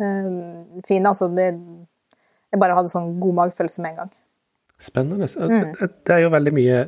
um, 0.00 0.82
fin. 0.86 1.06
Altså, 1.06 1.28
det, 1.34 1.52
jeg 2.52 2.62
bare 2.62 2.76
hadde 2.78 2.92
sånn 2.92 3.16
god 3.22 3.40
magefølelse 3.42 3.84
med 3.84 3.94
en 3.94 4.02
gang. 4.02 4.12
Spennende. 4.82 5.28
Mm. 5.38 5.72
Det 6.04 6.14
er 6.16 6.24
jo 6.24 6.34
veldig 6.34 6.54
mye 6.56 6.84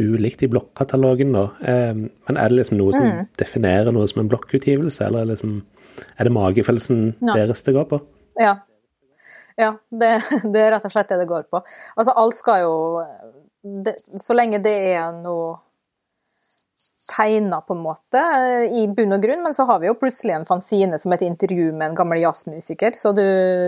ulikt 0.00 0.42
i 0.46 0.48
blokkatalogen 0.48 1.34
da. 1.36 1.46
Um, 1.60 2.06
men 2.28 2.40
er 2.40 2.52
det 2.52 2.62
liksom 2.62 2.78
noe 2.80 2.94
som 2.96 3.06
mm. 3.06 3.30
definerer 3.40 3.94
noe 3.94 4.08
som 4.10 4.22
en 4.22 4.30
blokkutgivelse, 4.32 5.04
eller 5.06 5.24
er 5.24 5.32
det, 5.32 5.36
liksom, 5.36 6.04
er 6.16 6.28
det 6.28 6.36
magefølelsen 6.38 7.02
ja. 7.20 7.34
deres 7.36 7.66
det 7.66 7.76
går 7.76 7.88
på? 7.90 8.00
Ja. 8.40 8.56
Ja, 9.60 9.74
det, 9.90 10.14
det, 10.48 10.60
er 10.62 10.72
rett 10.72 10.86
og 10.88 10.94
slett 10.94 11.10
det 11.12 11.20
det 11.20 11.28
går 11.30 11.44
på. 11.52 11.60
Altså, 11.96 12.14
alt 12.16 12.38
skal 12.38 12.62
jo 12.64 12.76
det, 13.84 13.98
Så 14.18 14.34
lenge 14.34 14.62
det 14.64 14.72
er 14.94 15.12
noe 15.20 15.58
tegna, 17.10 17.60
på 17.66 17.74
en 17.74 17.82
måte, 17.84 18.22
i 18.72 18.86
bunn 18.88 19.16
og 19.16 19.22
grunn, 19.24 19.42
men 19.44 19.54
så 19.56 19.66
har 19.68 19.80
vi 19.82 19.88
jo 19.90 19.98
plutselig 19.98 20.36
en 20.36 20.48
fanzine 20.48 20.98
som 21.02 21.14
et 21.14 21.24
intervju 21.26 21.70
med 21.72 21.90
en 21.90 21.96
gammel 21.98 22.22
jazzmusiker, 22.22 22.96
så 22.98 23.14
du, 23.16 23.24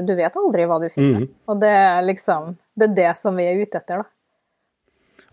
du 0.06 0.14
vet 0.18 0.36
aldri 0.40 0.66
hva 0.70 0.78
du 0.82 0.88
finner. 0.88 1.24
Mm. 1.24 1.30
Og 1.50 1.62
det 1.62 1.72
er 1.78 2.04
liksom 2.06 2.54
Det 2.74 2.88
er 2.88 2.94
det 2.94 3.10
som 3.20 3.36
vi 3.38 3.46
er 3.46 3.60
ute 3.60 3.78
etter, 3.78 4.02
da. 4.02 4.10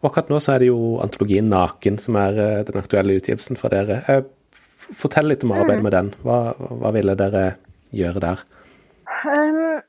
Og 0.02 0.10
akkurat 0.10 0.30
nå 0.34 0.40
så 0.42 0.56
er 0.56 0.64
det 0.64 0.70
jo 0.72 0.98
antologien 1.02 1.50
'Naken' 1.50 2.00
som 2.02 2.18
er 2.18 2.38
eh, 2.42 2.64
den 2.66 2.78
aktuelle 2.82 3.18
utgivelsen 3.18 3.58
fra 3.58 3.70
dere. 3.70 4.02
Eh, 4.10 4.24
fortell 4.98 5.30
litt 5.30 5.46
om 5.46 5.54
arbeidet 5.54 5.82
mm. 5.82 5.86
med 5.88 5.96
den. 5.98 6.12
Hva, 6.26 6.40
hva, 6.58 6.92
ville 6.96 7.16
dere 7.18 7.44
gjøre 7.94 8.24
der? 8.24 8.44
Um, 9.26 9.80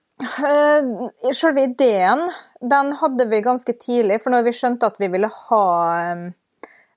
selve 1.33 1.64
ideen 1.64 2.26
den 2.61 2.92
hadde 3.00 3.26
vi 3.31 3.40
ganske 3.45 3.73
tidlig, 3.73 4.21
for 4.23 4.35
når 4.35 4.47
vi 4.49 4.57
skjønte 4.57 4.92
at 4.92 5.00
vi 5.00 5.09
ville 5.12 5.31
ha 5.33 5.64
um, 6.12 6.28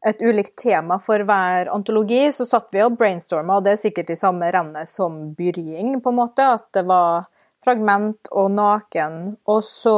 et 0.05 0.21
ulikt 0.21 0.55
tema 0.61 0.99
for 1.01 1.23
hver 1.25 1.69
antologi, 1.73 2.27
så 2.33 2.45
satt 2.45 2.67
vi 2.75 2.83
og 2.85 2.97
brainstorma, 2.99 3.57
og 3.57 3.65
det 3.65 3.73
er 3.73 3.81
sikkert 3.81 4.11
i 4.13 4.19
samme 4.19 4.51
rennet 4.53 4.89
som 4.89 5.17
Byrjing, 5.37 5.97
på 6.01 6.11
en 6.13 6.19
måte. 6.19 6.45
At 6.45 6.67
det 6.77 6.85
var 6.85 7.25
fragment 7.65 8.29
og 8.31 8.51
naken. 8.53 9.15
Og 9.49 9.63
så 9.65 9.95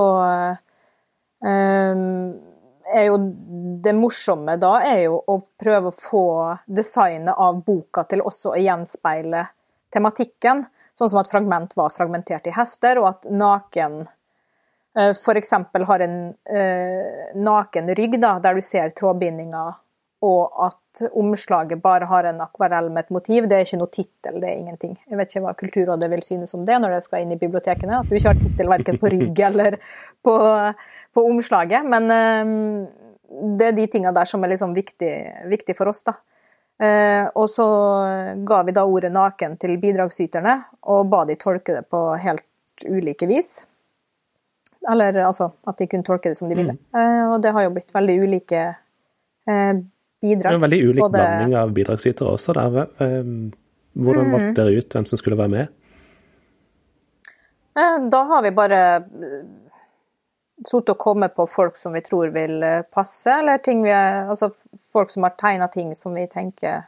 um, 1.43 2.05
er 2.87 3.09
jo 3.09 3.17
det 3.83 3.93
morsomme 3.97 4.55
da 4.61 4.77
er 4.87 5.01
jo 5.09 5.19
å 5.27 5.39
prøve 5.59 5.91
å 5.91 5.95
få 5.95 6.27
designet 6.71 7.35
av 7.35 7.59
boka 7.67 8.05
til 8.07 8.23
også 8.23 8.53
å 8.53 8.61
gjenspeile 8.61 9.43
tematikken. 9.93 10.63
Sånn 10.97 11.11
som 11.11 11.19
at 11.19 11.29
fragment 11.29 11.75
var 11.77 11.91
fragmentert 11.93 12.47
i 12.47 12.55
hefter, 12.55 12.97
og 12.97 13.09
at 13.11 13.27
naken 13.29 13.99
eh, 14.97 15.11
f.eks. 15.11 15.51
har 15.91 16.03
en 16.05 16.15
eh, 16.49 17.35
naken 17.37 17.91
rygg, 17.99 18.17
da, 18.23 18.37
der 18.41 18.57
du 18.57 18.63
ser 18.65 18.95
trådbindinga, 18.97 19.65
og 20.25 20.65
at 20.65 21.03
omslaget 21.13 21.81
bare 21.81 22.07
har 22.09 22.25
en 22.25 22.39
akvarell 22.41 22.89
med 22.89 23.05
et 23.05 23.12
motiv. 23.13 23.45
Det 23.45 23.57
er 23.57 23.65
ikke 23.67 23.77
noe 23.77 23.93
tittel, 23.93 24.39
det 24.41 24.50
er 24.50 24.57
ingenting. 24.57 24.95
Jeg 25.05 25.19
vet 25.19 25.33
ikke 25.33 25.43
hva 25.45 25.53
Kulturrådet 25.59 26.09
vil 26.09 26.24
synes 26.25 26.55
om 26.57 26.63
det 26.65 26.79
når 26.81 26.95
det 26.95 27.03
skal 27.05 27.21
inn 27.21 27.36
i 27.36 27.41
bibliotekene. 27.41 28.00
At 28.00 28.09
du 28.09 28.17
ikke 28.17 28.33
har 28.33 28.39
tittel 28.41 28.71
verken 28.71 28.97
på 29.01 29.12
rygg 29.13 29.43
eller 29.50 29.77
på 30.25 30.38
på 31.17 31.25
omslaget. 31.25 31.86
Men 31.86 32.03
um, 32.12 32.88
det 33.57 33.71
er 33.71 33.77
de 33.77 33.88
tinga 33.91 34.13
der 34.15 34.29
som 34.29 34.43
er 34.43 34.53
liksom 34.53 34.75
viktig, 34.77 35.13
viktig 35.50 35.75
for 35.77 35.91
oss, 35.91 36.03
da. 36.07 36.17
Uh, 36.77 37.25
og 37.41 37.47
så 37.50 37.65
ga 38.45 38.62
vi 38.67 38.75
da 38.77 38.83
ordet 38.86 39.09
'naken' 39.13 39.57
til 39.57 39.79
bidragsyterne, 39.81 40.59
og 40.93 41.09
ba 41.09 41.24
de 41.25 41.36
tolke 41.41 41.74
det 41.74 41.88
på 41.89 42.01
helt 42.21 42.86
ulike 42.86 43.25
vis. 43.25 43.63
Eller 44.88 45.17
altså 45.25 45.50
at 45.67 45.77
de 45.77 45.88
kunne 45.88 46.05
tolke 46.05 46.29
det 46.29 46.38
som 46.38 46.50
de 46.50 46.55
ville. 46.55 46.77
Mm. 46.77 46.83
Uh, 46.93 47.33
og 47.33 47.41
det 47.41 47.53
har 47.53 47.65
jo 47.65 47.74
blitt 47.74 47.95
veldig 47.95 48.19
ulike 48.24 48.65
bidrag. 50.21 50.57
En 50.57 50.65
veldig 50.65 50.81
ulik 50.83 51.03
Både... 51.03 51.21
blanding 51.21 51.55
av 51.59 51.74
bidragsytere 51.75 52.33
også. 52.38 52.55
Der. 52.57 52.89
Hvordan 53.97 54.33
valgte 54.33 54.50
mm. 54.50 54.57
dere 54.59 54.81
ut 54.81 54.97
hvem 54.97 55.07
som 55.09 55.21
skulle 55.21 55.39
være 55.39 55.53
med? 55.53 55.74
Da 58.12 58.19
har 58.25 58.41
vi 58.41 58.51
bare 58.57 58.81
sittet 60.65 60.93
og 60.95 61.01
kommet 61.01 61.36
på 61.38 61.45
folk 61.50 61.77
som 61.77 61.93
vi 61.93 62.01
tror 62.01 62.31
vil 62.33 62.63
eh, 62.65 62.86
passe, 62.93 63.29
eller 63.29 63.62
vi, 63.83 63.91
altså 63.93 64.50
folk 64.93 65.12
som 65.13 65.27
har 65.27 65.36
tegna 65.38 65.67
ting 65.69 65.93
som 65.95 66.15
vi 66.17 66.25
tenker 66.27 66.88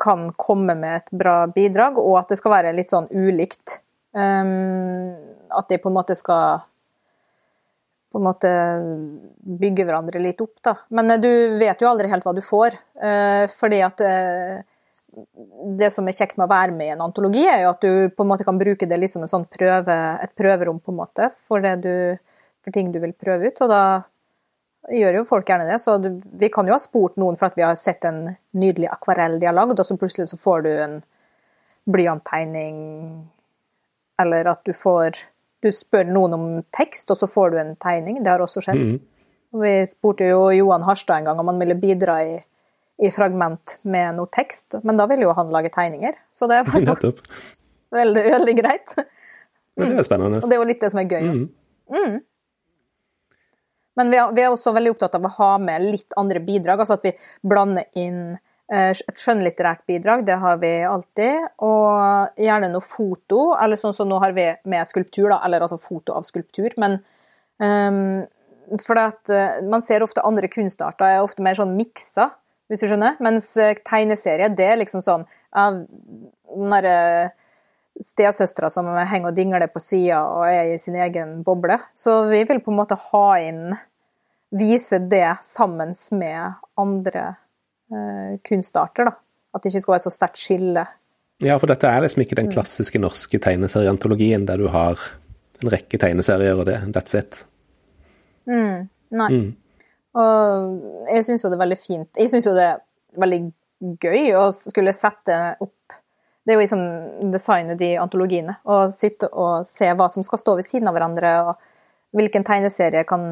kan 0.00 0.30
komme 0.40 0.74
med 0.74 0.96
et 0.96 1.10
bra 1.12 1.46
bidrag, 1.46 1.98
og 2.00 2.16
at 2.22 2.32
det 2.32 2.38
skal 2.40 2.54
være 2.54 2.72
litt 2.72 2.92
sånn 2.92 3.10
ulikt. 3.12 3.82
Um, 4.16 5.12
at 5.52 5.68
de 5.68 5.76
på 5.76 5.90
en 5.90 5.96
måte 5.98 6.16
skal 6.16 6.62
på 8.16 8.20
en 8.22 8.28
måte 8.30 8.50
bygge 9.60 9.84
hverandre 9.84 10.22
litt 10.24 10.40
opp, 10.40 10.54
da. 10.64 10.72
Men 10.96 11.12
eh, 11.12 11.20
du 11.20 11.30
vet 11.60 11.82
jo 11.82 11.90
aldri 11.90 12.08
helt 12.08 12.24
hva 12.24 12.32
du 12.36 12.40
får. 12.44 12.78
Uh, 12.96 13.44
fordi 13.52 13.82
at 13.84 14.00
uh, 14.00 14.56
det 15.76 15.90
som 15.92 16.08
er 16.08 16.16
kjekt 16.16 16.38
med 16.40 16.48
å 16.48 16.54
være 16.54 16.72
med 16.72 16.88
i 16.88 16.94
en 16.94 17.04
antologi, 17.04 17.44
er 17.44 17.66
jo 17.66 17.74
at 17.74 17.84
du 17.84 18.08
på 18.16 18.24
en 18.24 18.32
måte 18.32 18.46
kan 18.48 18.60
bruke 18.60 18.88
det 18.88 18.98
litt 19.00 19.12
som 19.12 19.26
sånn 19.28 19.44
prøve, 19.52 19.98
et 20.24 20.32
prøverom, 20.38 20.80
på 20.80 20.94
en 20.94 21.00
måte, 21.04 21.28
for 21.46 21.60
du 21.60 22.16
for 22.66 22.74
ting 22.74 22.90
du 22.92 22.98
vil 23.02 23.14
prøve 23.14 23.52
ut. 23.52 23.62
Og 23.62 23.70
da 23.70 23.82
gjør 24.92 25.20
jo 25.20 25.28
folk 25.28 25.48
gjerne 25.50 25.68
det. 25.70 25.78
Så 25.82 25.98
du, 26.02 26.10
vi 26.40 26.50
kan 26.52 26.66
jo 26.66 26.74
ha 26.74 26.82
spurt 26.82 27.18
noen 27.20 27.38
for 27.38 27.50
at 27.50 27.58
vi 27.58 27.64
har 27.66 27.78
sett 27.80 28.04
en 28.08 28.24
nydelig 28.56 28.90
akvarell 28.90 29.38
de 29.42 29.52
og 29.52 29.86
så 29.86 29.98
plutselig 30.00 30.28
så 30.32 30.40
får 30.40 30.66
du 30.66 30.72
en 30.74 30.98
blyanttegning, 31.86 32.76
eller 34.18 34.48
at 34.50 34.64
du 34.66 34.72
får 34.74 35.22
Du 35.64 35.70
spør 35.72 36.08
noen 36.08 36.36
om 36.36 36.46
tekst, 36.76 37.10
og 37.10 37.18
så 37.20 37.28
får 37.30 37.52
du 37.52 37.60
en 37.62 37.74
tegning. 37.80 38.20
Det 38.24 38.32
har 38.32 38.42
også 38.44 38.62
skjedd. 38.64 38.82
Mm. 38.82 38.98
Vi 39.56 39.72
spurte 39.88 40.28
jo 40.28 40.50
Johan 40.52 40.84
Harstad 40.84 41.22
en 41.22 41.30
gang 41.30 41.40
om 41.40 41.48
han 41.48 41.60
ville 41.62 41.78
bidra 41.80 42.18
i, 42.26 42.36
i 43.02 43.10
fragment 43.14 43.78
med 43.88 44.18
noe 44.18 44.30
tekst, 44.32 44.78
men 44.84 45.00
da 45.00 45.06
ville 45.10 45.24
jo 45.24 45.34
han 45.36 45.52
lage 45.54 45.72
tegninger. 45.74 46.18
Så 46.34 46.48
det 46.50 46.62
var 46.68 46.80
jo 46.84 47.14
veldig, 47.96 48.24
veldig 48.36 48.56
greit. 48.58 48.96
Men 49.76 49.92
det 49.92 50.02
er 50.02 50.08
spennende. 50.08 50.40
Og 50.42 50.50
det 50.50 50.56
er 50.56 50.62
jo 50.62 50.68
litt 50.68 50.82
det 50.82 50.92
som 50.92 51.02
er 51.02 51.10
gøy. 51.10 51.28
Mm. 51.30 51.46
Mm. 51.96 52.18
Men 53.96 54.12
vi 54.12 54.18
er, 54.20 54.32
vi 54.36 54.42
er, 54.44 54.52
også 54.52 54.74
veldig 54.76 54.92
opptatt 54.92 55.16
av 55.16 55.24
å 55.24 55.34
ha 55.38 55.52
med 55.62 55.84
litt 55.84 56.16
andre 56.20 56.42
bidrag, 56.44 56.82
altså 56.82 56.98
at 56.98 57.06
vi 57.06 57.14
blander 57.46 57.88
inn 57.96 58.36
et 58.66 59.20
skjønnlitterært 59.22 59.84
bidrag, 59.86 60.24
det 60.26 60.36
har 60.42 60.56
vi 60.62 60.72
alltid. 60.86 61.44
Og 61.62 62.40
gjerne 62.42 62.70
noe 62.72 62.84
foto, 62.84 63.52
eller 63.54 63.78
sånn 63.78 63.94
som 63.94 64.10
nå 64.10 64.18
har 64.22 64.34
vi 64.36 64.48
med 64.66 64.90
skulptur, 64.90 65.30
da, 65.30 65.40
eller 65.46 65.66
altså 65.66 65.78
foto 65.78 66.16
av 66.16 66.26
skulptur. 66.26 66.74
Men 66.82 66.98
um, 67.62 68.24
for 68.82 68.98
at 68.98 69.30
uh, 69.30 69.62
man 69.70 69.86
ser 69.86 70.02
ofte 70.02 70.24
andre 70.26 70.50
kunstarter 70.50 71.18
er 71.18 71.22
ofte 71.22 71.44
mer 71.46 71.58
sånn 71.58 71.76
miksa, 71.78 72.32
hvis 72.66 72.82
du 72.82 72.90
skjønner. 72.90 73.18
Mens 73.22 73.52
uh, 73.60 73.74
tegneserie, 73.86 74.50
det 74.58 74.70
er 74.72 74.80
liksom 74.82 75.04
sånn 75.04 75.26
av 75.56 75.84
den 75.86 76.74
derre 76.74 76.96
stesøstera 78.02 78.68
som 78.68 78.88
henger 79.08 79.30
og 79.30 79.36
dingler 79.36 79.70
på 79.72 79.80
sida 79.80 80.20
og 80.28 80.50
er 80.50 80.74
i 80.74 80.80
sin 80.82 80.98
egen 81.00 81.38
boble. 81.46 81.78
Så 81.96 82.24
vi 82.28 82.42
vil 82.48 82.60
på 82.60 82.74
en 82.74 82.82
måte 82.82 82.98
ha 83.10 83.28
inn 83.40 83.76
Vise 84.56 84.98
det 84.98 85.36
sammen 85.42 85.90
med 86.14 86.52
andre 86.78 87.22
eh, 87.26 87.34
kunstarter, 88.46 89.10
da. 89.10 89.16
At 89.54 89.62
det 89.64 89.72
ikke 89.72 89.84
skal 89.84 89.94
være 89.96 90.04
så 90.04 90.12
sterkt 90.12 90.40
skille. 90.40 90.82
Ja, 91.44 91.58
for 91.60 91.70
dette 91.70 91.88
er 91.88 92.02
liksom 92.04 92.24
ikke 92.24 92.38
den 92.38 92.48
mm. 92.48 92.54
klassiske 92.56 93.00
norske 93.00 93.40
tegneserieantologien 93.42 94.46
der 94.48 94.60
du 94.60 94.70
har 94.72 95.00
en 95.62 95.70
rekke 95.72 96.00
tegneserier 96.00 96.56
og 96.56 96.66
det, 96.68 96.80
that's 96.96 97.16
it. 97.16 97.44
Mm, 98.48 98.88
nei. 99.16 99.28
Mm. 99.32 99.46
Og 100.16 101.08
jeg 101.12 101.26
syns 101.26 101.44
jo 101.44 101.50
det 101.52 101.56
er 101.58 101.60
veldig 101.60 101.76
fint 101.82 102.20
Jeg 102.22 102.30
syns 102.32 102.46
jo 102.46 102.54
det 102.56 102.62
er 102.70 102.78
veldig 103.20 103.40
gøy 104.00 104.30
å 104.38 104.44
skulle 104.54 104.94
sette 104.96 105.34
opp 105.60 105.72
det 106.46 106.54
er 106.54 106.60
jo 106.60 106.62
liksom 106.62 107.30
designet 107.34 107.78
de 107.80 107.88
antologiene. 107.98 108.52
Å 108.62 108.86
sitte 108.94 109.26
og 109.34 109.66
se 109.66 109.88
hva 109.98 110.06
som 110.12 110.22
skal 110.22 110.38
stå 110.38 110.52
ved 110.60 110.68
siden 110.68 110.86
av 110.86 110.94
hverandre, 110.94 111.32
og 111.42 112.14
hvilken 112.14 112.46
tegneserie 112.46 113.02
kan 113.08 113.24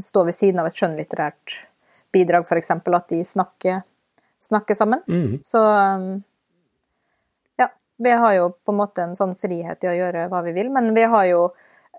stå 0.00 0.22
ved 0.24 0.38
siden 0.38 0.62
av 0.62 0.70
et 0.70 0.78
skjønnlitterært 0.80 1.58
bidrag, 2.12 2.46
f.eks. 2.46 2.70
At 2.70 3.08
de 3.08 3.24
snakker, 3.24 3.80
snakker 4.40 4.78
sammen. 4.78 5.02
Mm. 5.08 5.38
Så 5.42 5.62
ja. 7.56 7.70
Vi 7.96 8.10
har 8.10 8.34
jo 8.34 8.50
på 8.64 8.72
en 8.72 8.80
måte 8.80 9.04
en 9.04 9.16
sånn 9.18 9.36
frihet 9.40 9.84
i 9.84 9.90
å 9.90 9.96
gjøre 9.96 10.28
hva 10.32 10.42
vi 10.46 10.54
vil, 10.56 10.70
men 10.72 10.92
vi 10.96 11.04
har 11.14 11.26
jo 11.30 11.42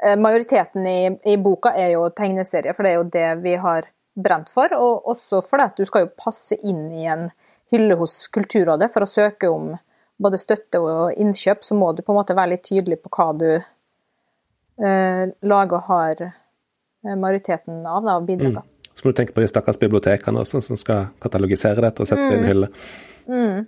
eh, 0.03 0.17
Majoriteten 0.19 0.87
i, 0.87 0.99
i 1.33 1.37
boka 1.37 1.75
er 1.77 1.95
jo 1.95 2.09
tegneserie, 2.15 2.73
for 2.77 2.87
det 2.87 2.93
er 2.93 2.99
jo 2.99 3.09
det 3.17 3.29
vi 3.45 3.55
har 3.61 3.89
brent 4.13 4.49
for. 4.49 4.73
Og 4.77 5.07
også 5.13 5.41
fordi 5.45 5.69
at 5.69 5.79
du 5.79 5.87
skal 5.87 6.07
jo 6.07 6.15
passe 6.17 6.57
inn 6.61 6.89
i 6.91 7.07
en 7.09 7.29
hylle 7.71 7.95
hos 7.99 8.25
Kulturrådet 8.33 8.91
for 8.91 9.05
å 9.05 9.09
søke 9.09 9.49
om 9.51 9.71
både 10.21 10.37
støtte 10.41 10.81
og 10.83 11.15
innkjøp, 11.17 11.63
så 11.65 11.77
må 11.77 11.91
du 11.95 12.03
på 12.05 12.13
en 12.13 12.19
måte 12.19 12.35
være 12.37 12.55
litt 12.55 12.67
tydelig 12.67 12.99
på 13.01 13.11
hva 13.15 13.31
du 13.37 13.47
eh, 14.85 15.23
lager 15.41 15.77
og 15.77 15.87
har 15.87 16.21
eh, 16.27 17.15
majoriteten 17.15 17.81
av, 17.85 18.03
da, 18.05 18.17
av 18.19 18.27
bidragene. 18.27 18.61
Mm. 18.61 18.80
Så 19.01 19.07
må 19.07 19.15
du 19.15 19.17
tenke 19.17 19.33
på 19.33 19.41
de 19.41 19.47
stakkars 19.49 19.79
bibliotekene 19.81 20.43
også, 20.43 20.59
som 20.61 20.77
skal 20.77 21.07
katalogisere 21.23 21.81
dette 21.81 22.03
og 22.03 22.09
sette 22.09 22.21
det 22.21 22.35
i 22.35 22.37
en 22.37 22.43
mm. 22.43 22.49
hylle. 22.51 22.67
Mm. 23.25 23.63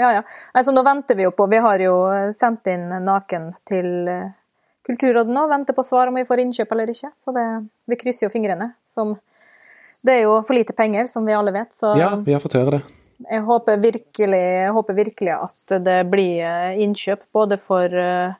Ja, 0.00 0.12
ja. 0.16 0.22
Altså, 0.56 0.72
nå 0.72 0.80
venter 0.86 1.18
vi 1.18 1.26
jo 1.26 1.32
på 1.34 1.44
Vi 1.50 1.58
har 1.60 1.82
jo 1.82 1.94
sendt 2.32 2.70
inn 2.72 2.86
naken 3.04 3.50
til 3.68 4.08
eh, 4.08 4.30
Kulturrådet 4.88 5.34
nå 5.34 5.42
venter 5.50 5.76
på 5.76 5.84
svar 5.84 6.08
om 6.08 6.16
vi 6.16 6.24
får 6.24 6.40
innkjøp 6.40 6.70
eller 6.72 6.94
ikke. 6.94 7.10
Så 7.20 7.34
det, 7.36 7.44
vi 7.92 7.98
krysser 8.00 8.24
jo 8.24 8.32
fingrene. 8.32 8.70
Som, 8.88 9.18
det 10.00 10.14
er 10.14 10.22
jo 10.22 10.38
for 10.48 10.56
lite 10.56 10.72
penger, 10.72 11.10
som 11.12 11.28
vi 11.28 11.36
alle 11.36 11.52
vet. 11.52 11.74
Så 11.76 11.92
Ja, 12.00 12.14
vi 12.16 12.32
har 12.32 12.40
fått 12.40 12.56
høre 12.56 12.78
det. 12.78 12.80
jeg 13.28 13.44
håper 13.44 13.82
virkelig, 13.84 14.40
jeg 14.40 14.72
håper 14.78 14.96
virkelig 15.02 15.34
at 15.36 15.76
det 15.84 15.98
blir 16.08 16.40
eh, 16.40 16.80
innkjøp, 16.86 17.28
både 17.36 17.60
for 17.60 17.92
uh, 17.92 18.38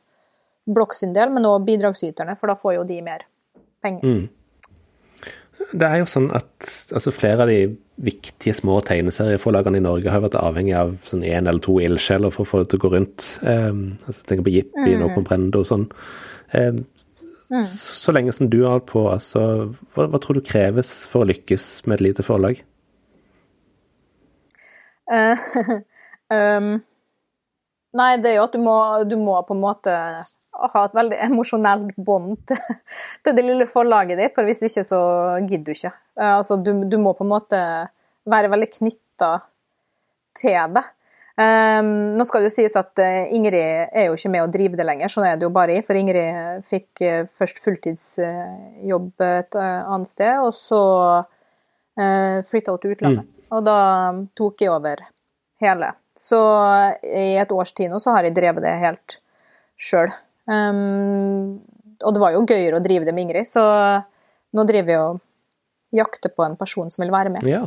Blokk 0.69 0.97
sin 0.97 1.13
del, 1.13 1.29
men 1.35 1.45
også 1.45 1.67
bidragsyterne, 1.69 2.39
for 2.41 2.49
da 2.49 2.57
får 2.57 2.79
jo 2.79 2.89
de 2.89 3.03
mer 3.05 3.29
penger. 3.85 4.09
Mm. 4.09 4.38
Det 5.73 5.85
er 5.85 5.99
jo 6.01 6.07
sånn 6.09 6.31
at 6.33 6.69
altså, 6.97 7.13
flere 7.13 7.45
av 7.45 7.51
de 7.51 7.59
viktige 8.01 8.55
små 8.57 8.79
tegneserieforlagene 8.87 9.81
i 9.81 9.85
Norge 9.85 10.13
har 10.13 10.23
vært 10.25 10.39
avhengig 10.41 10.73
av 10.79 10.95
sånn 11.05 11.25
én 11.27 11.49
eller 11.51 11.61
to 11.61 11.75
ildsjeler 11.83 12.33
for 12.33 12.47
å 12.47 12.49
få 12.49 12.61
det 12.63 12.71
til 12.71 12.79
å 12.79 12.85
gå 12.87 12.91
rundt. 12.95 13.27
Um, 13.43 13.83
altså, 14.07 14.23
tenker 14.25 14.47
på 14.47 14.55
Jippi 14.55 14.95
Mm. 14.95 15.03
og 15.05 15.15
Comprendo 15.19 15.61
og 15.61 15.69
sånn. 15.69 15.89
Um, 16.55 16.87
Så 17.65 18.13
lenge 18.13 18.33
som 18.33 18.49
du 18.53 18.63
har 18.63 18.77
holdt 18.77 18.87
på, 18.93 19.07
altså, 19.11 19.75
hva, 19.97 20.07
hva 20.09 20.19
tror 20.21 20.37
du 20.37 20.45
kreves 20.45 21.07
for 21.09 21.25
å 21.25 21.29
lykkes 21.29 21.87
med 21.87 21.99
et 21.99 22.07
lite 22.09 22.23
forlag? 22.25 22.63
Uh, 25.11 25.37
um, 26.29 26.83
nei, 27.99 28.11
det 28.21 28.33
er 28.33 28.37
jo 28.37 28.45
at 28.49 28.53
du 28.53 28.61
må, 28.61 28.79
du 29.09 29.17
må 29.17 29.39
på 29.49 29.57
en 29.57 29.63
måte 29.65 29.95
ha 30.59 30.85
et 30.85 30.97
veldig 30.97 31.19
emosjonelt 31.29 31.97
bånd 31.97 32.37
til, 32.49 32.79
til 33.25 33.37
det 33.37 33.45
lille 33.47 33.69
forlaget 33.71 34.21
ditt, 34.21 34.35
for 34.37 34.49
hvis 34.49 34.63
ikke 34.67 34.85
så 34.87 35.01
gidder 35.45 35.67
du 35.67 35.77
ikke. 35.77 35.95
Eh, 36.19 36.35
altså, 36.35 36.59
du, 36.61 36.73
du 36.89 36.99
må 37.03 37.15
på 37.19 37.27
en 37.27 37.35
måte 37.35 37.63
være 38.29 38.53
veldig 38.53 38.71
knytta 38.79 39.33
til 40.39 40.77
det. 40.77 40.85
Um, 41.39 42.19
nå 42.19 42.25
skal 42.27 42.43
det 42.43 42.49
jo 42.49 42.55
sies 42.57 42.75
at 42.75 42.99
eh, 42.99 43.29
Ingrid 43.37 43.93
er 43.95 44.09
jo 44.09 44.17
ikke 44.19 44.31
med 44.33 44.43
å 44.43 44.51
drive 44.51 44.79
det 44.79 44.87
lenger, 44.89 45.11
sånn 45.13 45.29
er 45.29 45.37
det 45.39 45.47
jo 45.47 45.53
bare 45.55 45.77
i. 45.77 45.85
For 45.87 45.99
Ingrid 45.99 46.65
fikk 46.67 47.03
eh, 47.07 47.21
først 47.31 47.61
fulltidsjobb 47.63 49.23
et 49.23 49.59
annet 49.63 50.11
sted, 50.11 50.41
og 50.43 50.51
så 50.59 50.83
uh, 51.23 52.39
flytta 52.49 52.75
hun 52.75 52.83
til 52.83 52.97
utlandet. 52.97 53.31
Og 53.55 53.63
da 53.65 53.79
tok 54.37 54.67
jeg 54.67 54.75
over 54.75 55.07
hele. 55.63 55.93
Så 56.19 56.41
i 57.07 57.39
et 57.39 57.53
års 57.55 57.71
tid 57.73 57.93
nå 57.93 58.03
så 58.03 58.17
har 58.17 58.27
jeg 58.27 58.35
drevet 58.35 58.65
det 58.67 58.75
helt 58.83 59.21
sjøl. 59.79 60.11
Um, 60.49 61.61
og 62.01 62.15
det 62.15 62.23
var 62.23 62.33
jo 62.33 62.47
gøyere 62.49 62.79
å 62.79 62.85
drive 62.85 63.05
det 63.05 63.15
med 63.15 63.27
Ingrid, 63.27 63.49
så 63.51 63.65
nå 64.57 64.65
driver 64.69 64.89
vi 64.89 64.97
og 64.97 65.21
jakter 65.99 66.33
på 66.33 66.45
en 66.45 66.57
person 66.57 66.91
som 66.93 67.05
vil 67.05 67.13
være 67.13 67.33
med. 67.35 67.47
Ja, 67.49 67.67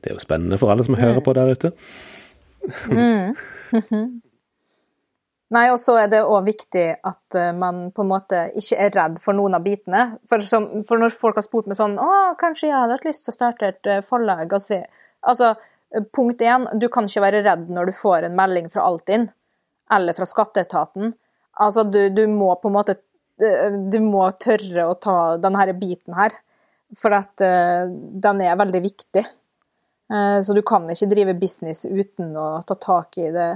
det 0.00 0.10
er 0.10 0.16
jo 0.16 0.22
spennende 0.22 0.58
for 0.60 0.72
alle 0.72 0.86
som 0.86 0.98
hører 0.98 1.22
på 1.24 1.34
der 1.36 1.54
ute. 1.54 1.72
Nei, 5.50 5.64
og 5.72 5.80
så 5.82 5.96
er 5.98 6.10
det 6.12 6.20
òg 6.22 6.44
viktig 6.46 6.84
at 6.94 7.36
eh, 7.38 7.50
man 7.56 7.88
på 7.94 8.04
en 8.04 8.10
måte 8.12 8.44
ikke 8.58 8.76
er 8.84 8.92
redd 8.94 9.16
for 9.22 9.34
noen 9.34 9.56
av 9.58 9.64
bitene. 9.64 10.04
For, 10.30 10.44
som, 10.46 10.68
for 10.86 11.02
når 11.02 11.14
folk 11.16 11.40
har 11.40 11.46
spurt 11.46 11.70
meg 11.70 11.78
sånn 11.80 11.96
Å, 11.98 12.36
kanskje 12.38 12.68
jeg 12.68 12.76
hadde 12.76 12.94
hatt 12.98 13.08
lyst 13.08 13.26
til 13.26 13.32
å 13.32 13.38
starte 13.38 13.72
et 13.72 13.90
eh, 13.90 14.04
forlag 14.06 14.54
Altså, 14.54 15.48
eh, 15.90 16.06
punkt 16.14 16.44
én, 16.46 16.68
du 16.78 16.86
kan 16.92 17.10
ikke 17.10 17.24
være 17.26 17.42
redd 17.48 17.66
når 17.72 17.90
du 17.90 17.98
får 17.98 18.28
en 18.28 18.38
melding 18.38 18.70
fra 18.70 18.86
Altinn 18.86 19.26
eller 19.90 20.14
fra 20.14 20.28
skatteetaten. 20.28 21.16
Altså, 21.60 21.84
du, 21.84 22.00
du 22.14 22.24
må 22.32 22.54
på 22.60 22.70
en 22.70 22.76
måte 22.78 22.96
eh, 23.42 23.74
Du 23.92 23.98
må 24.04 24.24
tørre 24.40 24.86
å 24.88 24.96
ta 24.96 25.16
denne 25.40 25.66
biten 25.78 26.16
her. 26.16 26.36
For 26.98 27.14
at 27.14 27.38
uh, 27.44 27.86
den 27.86 28.40
er 28.42 28.56
veldig 28.58 28.80
viktig. 28.82 29.22
Uh, 30.10 30.40
Så 30.42 30.56
du 30.56 30.62
kan 30.66 30.88
ikke 30.90 31.10
drive 31.12 31.36
business 31.38 31.84
uten 31.86 32.32
å 32.34 32.48
ta 32.66 32.74
tak 32.74 33.18
i 33.22 33.28
det 33.34 33.50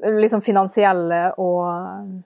liksom 0.00 0.40
finansielle 0.40 1.30
og 1.40 2.18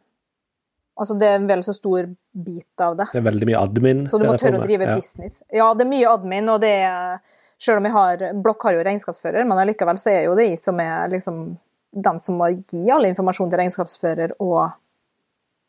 Altså, 0.95 1.17
det 1.19 1.27
er 1.27 1.41
en 1.41 1.47
vel 1.51 1.63
så 1.67 1.73
stor 1.75 2.07
bit 2.31 2.83
av 2.85 2.93
det. 2.95 3.09
Det 3.11 3.19
er 3.19 3.25
veldig 3.27 3.47
mye 3.49 3.63
admin. 3.67 4.03
Så 4.07 4.21
du 4.21 4.29
må 4.29 4.37
tørre 4.39 4.61
å 4.61 4.63
drive 4.63 4.87
Ja. 4.87 4.95
business. 4.95 5.41
Ja, 5.51 5.73
det 5.75 5.83
er 5.83 5.91
mye 5.91 6.07
admin, 6.07 6.49
og 6.49 6.61
det 6.61 6.71
er 6.87 7.19
Selv 7.59 7.79
om 7.79 7.85
jeg 7.85 7.93
har 7.93 8.43
Blokk 8.43 8.63
har 8.63 8.75
jo 8.75 8.85
regnskapsfører, 8.85 9.45
men 9.47 9.59
allikevel 9.59 9.97
så 9.97 10.11
er 10.11 10.25
jo 10.25 10.35
det 10.35 10.49
jeg 10.51 10.59
som 10.61 10.79
er 10.81 11.09
liksom 11.09 11.57
den 11.95 12.19
som 12.21 12.39
må 12.41 12.49
gi 12.67 12.91
all 12.91 13.05
informasjon 13.07 13.51
til 13.51 13.59
regnskapsfører 13.63 14.33
og 14.41 14.73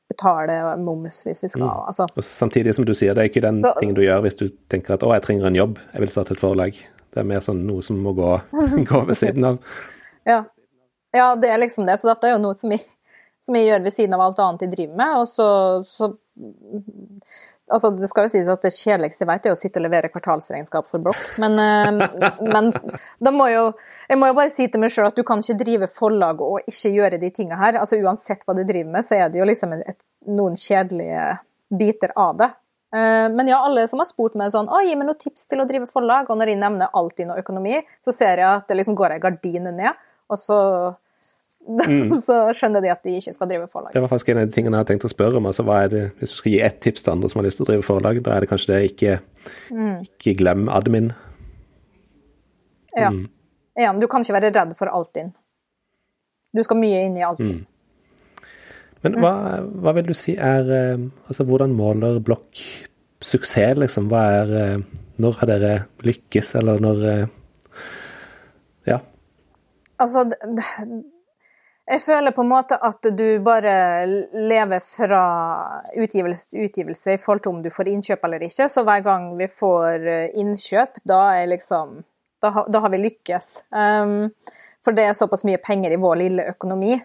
betale 0.09 0.75
moms 0.77 1.23
hvis 1.25 1.41
vi 1.43 1.49
skal. 1.49 1.63
Mm. 1.65 1.85
Altså, 1.89 2.07
Og 2.15 2.23
samtidig 2.23 2.75
som 2.77 2.85
du 2.85 2.93
sier, 2.93 3.13
det 3.13 3.23
er 3.23 3.29
ikke 3.29 3.41
den 3.45 3.57
Så- 3.61 3.73
tingen 3.79 3.95
du 3.95 4.01
gjør 4.01 4.21
hvis 4.25 4.37
du 4.37 4.49
tenker 4.69 4.93
at 4.93 5.01
'å, 5.01 5.13
jeg 5.13 5.21
trenger 5.23 5.47
en 5.47 5.55
jobb, 5.55 5.79
jeg 5.93 5.99
vil 6.01 6.09
starte 6.09 6.31
et 6.33 6.39
forlag'. 6.39 6.81
Det 7.11 7.17
er 7.21 7.23
mer 7.23 7.39
sånn 7.39 7.65
noe 7.65 7.81
som 7.81 7.97
må 8.03 8.13
gå, 8.15 8.41
gå 8.91 9.05
ved 9.07 9.15
siden 9.15 9.45
av. 9.45 9.59
Ja. 10.27 10.43
ja, 11.13 11.35
det 11.35 11.49
er 11.49 11.57
liksom 11.59 11.85
det. 11.85 11.99
Så 11.99 12.07
dette 12.09 12.23
er 12.27 12.31
jo 12.33 12.41
noe 12.41 12.55
som 12.55 12.71
jeg, 12.71 12.81
som 13.39 13.53
jeg 13.55 13.67
gjør 13.67 13.83
ved 13.83 13.93
siden 13.93 14.13
av 14.15 14.21
alt 14.21 14.39
annet 14.39 14.61
jeg 14.61 14.71
driver 14.71 14.95
med. 14.95 15.17
Og 15.21 15.27
så, 15.27 15.85
så 15.85 16.17
Altså, 17.65 17.89
det 17.97 18.07
skal 18.11 18.27
jo 18.27 18.29
sies 18.29 18.49
at 18.51 18.61
det 18.61 18.69
kjedeligste 18.75 19.23
jeg 19.23 19.29
vet, 19.31 19.45
er 19.47 19.55
å 19.55 19.57
sitte 19.57 19.79
og 19.81 19.87
levere 19.87 20.11
kvartalsregnskap 20.13 20.85
for 20.85 21.01
Blokk. 21.01 21.21
Men, 21.41 21.55
eh, 21.57 22.27
men 22.53 22.69
da 23.17 23.31
må 23.33 23.47
jo 23.49 23.63
Jeg 24.09 24.19
må 24.21 24.27
jo 24.29 24.35
bare 24.37 24.53
si 24.53 24.67
til 24.69 24.83
meg 24.83 24.93
sjøl 24.93 25.07
at 25.09 25.17
du 25.17 25.23
kan 25.25 25.41
ikke 25.41 25.57
drive 25.63 25.87
forlag 25.89 26.43
og 26.45 26.67
ikke 26.69 26.91
gjøre 26.93 27.17
de 27.21 27.31
tinga 27.33 27.57
her. 27.57 27.79
Altså 27.81 27.97
uansett 27.97 28.45
hva 28.45 28.53
du 28.53 28.61
driver 28.61 28.91
med, 28.93 29.07
så 29.07 29.17
er 29.17 29.33
det 29.33 29.41
jo 29.41 29.47
liksom 29.49 29.73
et, 29.79 29.97
noen 30.29 30.53
kjedelige 30.53 31.39
biter 31.73 32.13
av 32.15 32.37
det. 32.37 32.51
Eh, 32.93 33.29
Men 33.33 33.49
ja, 33.49 33.63
alle 33.65 33.87
som 33.89 33.99
har 33.99 34.05
spurt 34.05 34.35
meg 34.37 34.53
sånn 34.53 34.69
'Å, 34.69 34.83
gi 34.85 34.93
meg 34.95 35.07
noen 35.09 35.17
tips 35.17 35.47
til 35.49 35.59
å 35.59 35.65
drive 35.65 35.89
forlag', 35.89 36.29
og 36.29 36.37
når 36.37 36.53
jeg 36.53 36.61
nevner 36.61 36.93
alltid 36.93 37.31
og 37.31 37.41
økonomi, 37.41 37.81
så 38.05 38.13
ser 38.13 38.37
jeg 38.37 38.47
at 38.47 38.67
det 38.67 38.77
liksom 38.77 38.95
går 38.95 39.17
ei 39.17 39.19
gardine 39.19 39.73
ned, 39.73 39.93
og 40.29 40.37
så 40.37 40.59
så 42.27 42.39
skjønner 42.55 42.83
de 42.83 42.91
at 42.93 43.05
de 43.05 43.15
ikke 43.19 43.33
skal 43.35 43.49
drive 43.49 43.69
forlag. 43.71 43.93
Det 43.93 44.03
var 44.03 44.11
faktisk 44.11 44.31
en 44.33 44.41
av 44.41 44.49
de 44.49 44.55
tingene 44.55 44.75
jeg 44.75 44.83
hadde 44.83 44.93
tenkt 44.93 45.07
å 45.07 45.13
spørre 45.13 45.39
om. 45.39 45.47
altså 45.49 45.65
hva 45.67 45.83
er 45.85 45.93
det, 45.93 46.03
Hvis 46.19 46.33
du 46.35 46.39
skal 46.39 46.53
gi 46.53 46.59
ett 46.67 46.81
tips 46.85 47.05
til 47.05 47.15
andre 47.15 47.31
som 47.31 47.41
har 47.41 47.47
lyst 47.47 47.61
til 47.61 47.67
å 47.67 47.69
drive 47.71 47.85
forlag, 47.87 48.21
da 48.25 48.35
er 48.35 48.45
det 48.45 48.51
kanskje 48.51 48.73
det 48.73 48.81
ikke, 48.91 49.15
ikke 50.05 50.35
glem 50.41 50.67
admin. 50.69 51.13
Ja. 52.95 53.11
Igjen, 53.75 53.99
du 53.99 54.07
kan 54.07 54.23
ikke 54.23 54.37
være 54.37 54.53
redd 54.55 54.75
for 54.79 54.91
Altinn. 54.93 55.33
Du 56.55 56.63
skal 56.63 56.79
mye 56.79 57.01
inn 57.07 57.17
i 57.19 57.25
Altinn. 57.27 57.65
Men 59.05 59.17
hva, 59.21 59.31
hva 59.83 59.93
vil 59.97 60.07
du 60.09 60.15
si 60.17 60.33
er 60.33 60.69
eh, 60.73 61.01
Altså, 61.29 61.45
hvordan 61.45 61.75
måler 61.77 62.17
Blokk 62.25 62.61
suksess, 63.21 63.75
liksom? 63.77 64.07
Hva 64.09 64.23
er 64.39 64.53
eh, 64.61 65.01
Når 65.21 65.35
har 65.41 65.51
dere 65.51 65.73
lykkes, 66.07 66.55
eller 66.61 66.81
når 66.81 67.03
eh, 67.11 67.25
Ja. 68.89 69.01
Altså, 70.01 70.25
det, 70.29 70.65
jeg 71.85 72.01
føler 72.01 72.33
på 72.33 72.41
en 72.41 72.49
måte 72.49 72.77
at 72.81 73.05
du 73.13 73.25
bare 73.45 74.05
lever 74.33 74.81
fra 74.81 75.21
utgivelse 75.93 76.49
til 76.49 76.65
utgivelse 76.65 77.13
i 77.13 77.19
forhold 77.21 77.43
til 77.45 77.53
om 77.53 77.59
du 77.61 77.69
får 77.69 77.91
innkjøp 77.91 78.25
eller 78.25 78.45
ikke. 78.47 78.65
Så 78.73 78.83
hver 78.87 79.03
gang 79.05 79.27
vi 79.37 79.47
får 79.51 80.07
eh, 80.09 80.31
innkjøp, 80.41 81.01
da 81.05 81.21
er 81.37 81.53
liksom 81.53 82.03
Da, 82.43 82.65
da 82.69 82.79
har 82.83 82.91
vi 82.91 82.97
lykkes. 82.99 83.45
Um, 83.71 84.33
for 84.83 84.93
det 84.93 85.05
er 85.07 85.13
såpass 85.17 85.45
mye 85.47 85.57
penger 85.57 85.93
i 85.95 85.97
vår 85.97 86.17
lille 86.19 86.43
økonomi 86.51 86.97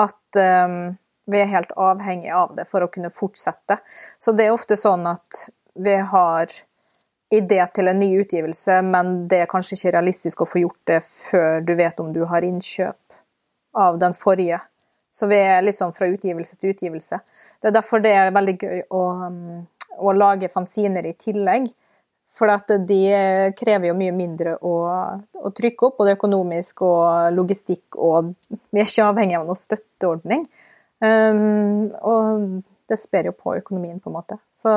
at 0.00 0.38
um, 0.64 0.96
vi 1.28 1.38
er 1.38 1.50
helt 1.52 1.74
avhengig 1.76 2.32
av 2.34 2.54
det 2.56 2.64
for 2.66 2.82
å 2.82 2.88
kunne 2.90 3.10
fortsette. 3.12 3.76
Så 4.18 4.32
det 4.32 4.48
er 4.48 4.56
ofte 4.56 4.78
sånn 4.80 5.06
at 5.06 5.44
vi 5.76 5.94
har 6.14 6.56
idé 7.30 7.60
til 7.76 7.92
en 7.92 8.00
ny 8.00 8.08
utgivelse, 8.24 8.80
men 8.82 9.28
det 9.28 9.42
er 9.44 9.52
kanskje 9.52 9.76
ikke 9.76 9.94
realistisk 9.98 10.42
å 10.42 10.48
få 10.48 10.64
gjort 10.64 10.80
det 10.90 10.98
før 11.04 11.60
du 11.68 11.74
vet 11.78 12.00
om 12.00 12.10
du 12.16 12.24
har 12.32 12.48
innkjøp 12.48 13.07
av 13.78 13.98
den 14.02 14.14
forrige. 14.16 14.60
Så 15.14 15.26
vi 15.30 15.38
er 15.40 15.64
litt 15.64 15.78
sånn 15.78 15.94
fra 15.96 16.08
utgivelse 16.10 16.58
til 16.58 16.74
utgivelse. 16.74 17.20
Det 17.58 17.70
er 17.70 17.74
derfor 17.74 18.02
det 18.04 18.14
er 18.14 18.34
veldig 18.34 18.56
gøy 18.60 18.80
å, 18.94 19.02
um, 19.26 19.60
å 19.98 20.14
lage 20.14 20.50
fanziner 20.52 21.06
i 21.08 21.16
tillegg. 21.18 21.70
For 22.38 22.52
de 22.86 23.00
krever 23.58 23.88
jo 23.88 23.96
mye 23.98 24.14
mindre 24.14 24.54
å, 24.62 24.74
å 25.42 25.50
trykke 25.56 25.88
opp, 25.88 25.96
både 25.98 26.14
økonomisk 26.14 26.84
og 26.86 27.32
logistikk, 27.34 27.96
og 27.96 28.34
vi 28.70 28.82
er 28.82 28.86
ikke 28.86 29.08
avhengig 29.08 29.38
av 29.40 29.48
noen 29.48 29.58
støtteordning. 29.58 30.44
Um, 31.02 31.88
og 31.98 32.60
det 32.90 32.98
sper 33.00 33.30
jo 33.30 33.34
på 33.34 33.56
økonomien, 33.58 33.98
på 33.98 34.12
en 34.12 34.18
måte. 34.20 34.38
Så, 34.54 34.72